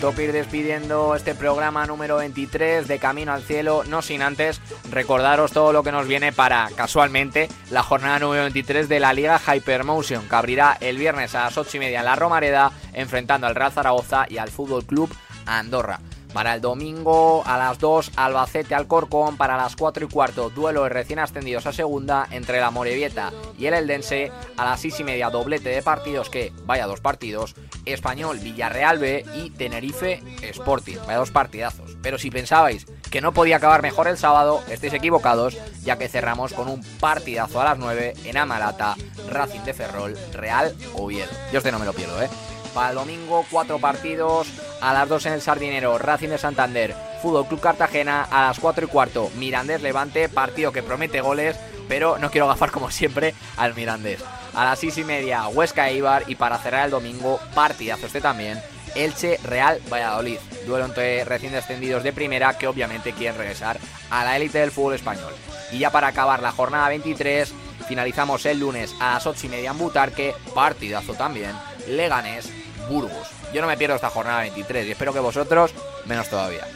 [0.00, 4.58] Toca ir despidiendo este programa número 23 de Camino al Cielo, no sin antes
[4.90, 9.38] recordaros todo lo que nos viene para, casualmente, la jornada número 23 de la Liga
[9.38, 13.54] Hypermotion, que abrirá el viernes a las 8 y media en la Romareda, enfrentando al
[13.54, 15.14] Real Zaragoza y al Fútbol Club
[15.44, 16.00] Andorra.
[16.32, 19.36] Para el domingo a las 2, Albacete Alcorcón.
[19.36, 23.66] Para las 4 y cuarto, duelo de recién ascendidos a segunda entre la Morevieta y
[23.66, 24.30] el Eldense.
[24.56, 27.54] A las 6 y media, doblete de partidos que, vaya dos partidos,
[27.84, 30.98] Español Villarreal B y Tenerife Sporting.
[31.06, 31.96] Vaya dos partidazos.
[32.02, 36.52] Pero si pensabais que no podía acabar mejor el sábado, estáis equivocados, ya que cerramos
[36.52, 38.94] con un partidazo a las 9 en Amalata,
[39.28, 41.30] Racing de Ferrol, Real Oviedo.
[41.52, 42.28] Yo este no me lo pierdo, ¿eh?
[42.74, 44.46] Para el domingo, cuatro partidos.
[44.80, 48.26] A las 2 en el Sardinero, Racing de Santander, Fútbol Club Cartagena.
[48.30, 51.56] A las 4 y cuarto, Mirandés Levante, partido que promete goles,
[51.88, 54.24] pero no quiero gafar como siempre al Mirandés.
[54.54, 56.24] A las 6 y media, Huesca Eibar.
[56.28, 58.60] Y para cerrar el domingo, partidazo este también.
[58.94, 63.78] Elche Real Valladolid, duelo entre recién descendidos de primera que obviamente quieren regresar
[64.10, 65.32] a la élite del fútbol español.
[65.70, 67.52] Y ya para acabar la jornada 23,
[67.86, 71.52] finalizamos el lunes a las 8 y media en Butarque, partidazo también,
[71.86, 72.50] Leganés
[72.88, 73.39] Burgos.
[73.52, 75.72] Yo no me pierdo esta jornada 23 y espero que vosotros
[76.06, 76.66] menos todavía.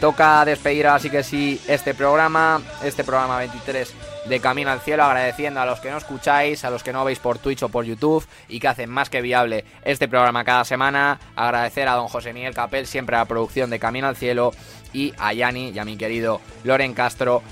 [0.00, 3.94] Toca despedir así que sí este programa, este programa 23
[4.26, 7.18] de Camino al Cielo, agradeciendo a los que no escucháis, a los que no veis
[7.18, 11.20] por Twitch o por YouTube y que hacen más que viable este programa cada semana.
[11.36, 14.52] Agradecer a don José Miguel Capel, siempre a la producción de Camino al Cielo,
[14.92, 17.42] y a Yani y a mi querido Loren Castro,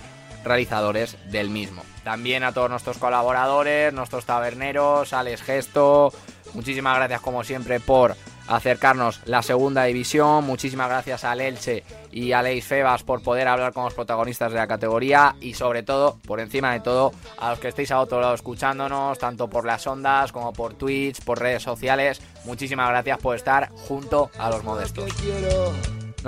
[0.44, 1.82] realizadores del mismo.
[2.04, 6.12] También a todos nuestros colaboradores, nuestros taberneros, Alex Gesto.
[6.54, 8.16] Muchísimas gracias como siempre por
[8.48, 10.44] acercarnos la segunda división.
[10.44, 14.58] Muchísimas gracias a Elche y a Leis Febas por poder hablar con los protagonistas de
[14.58, 18.20] la categoría y sobre todo, por encima de todo, a los que estéis a otro
[18.20, 22.20] lado escuchándonos, tanto por las ondas como por Twitch, por redes sociales.
[22.44, 25.10] Muchísimas gracias por estar junto a los modestos.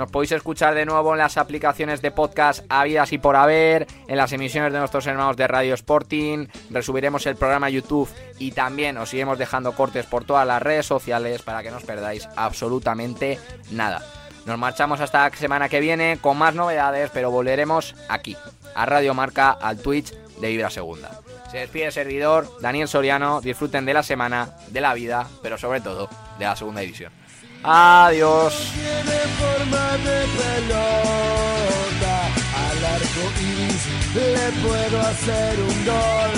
[0.01, 4.17] Nos podéis escuchar de nuevo en las aplicaciones de podcast habidas y por haber, en
[4.17, 8.09] las emisiones de nuestros hermanos de Radio Sporting, resubiremos el programa YouTube
[8.39, 11.83] y también os iremos dejando cortes por todas las redes sociales para que no os
[11.83, 13.37] perdáis absolutamente
[13.69, 14.03] nada.
[14.47, 18.35] Nos marchamos hasta la semana que viene con más novedades, pero volveremos aquí,
[18.73, 21.11] a Radio Marca, al Twitch de Vibra Segunda.
[21.51, 25.79] Se despide el servidor, Daniel Soriano, disfruten de la semana, de la vida, pero sobre
[25.79, 26.09] todo
[26.39, 27.20] de la segunda división.
[27.63, 28.71] Adiós.
[28.73, 32.15] Tiene forma de pelota,
[32.65, 33.83] al arco iris
[34.15, 36.33] le puedo hacer un gol.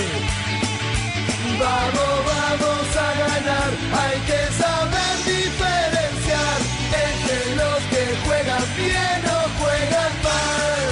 [1.60, 3.72] Vamos, vamos a ganar,
[4.02, 6.60] hay que saber diferenciar
[7.08, 10.90] entre los que juegan bien o juegan mal.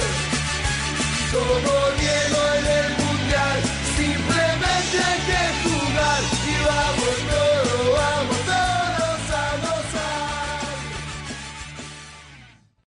[1.32, 2.91] Como Diego en el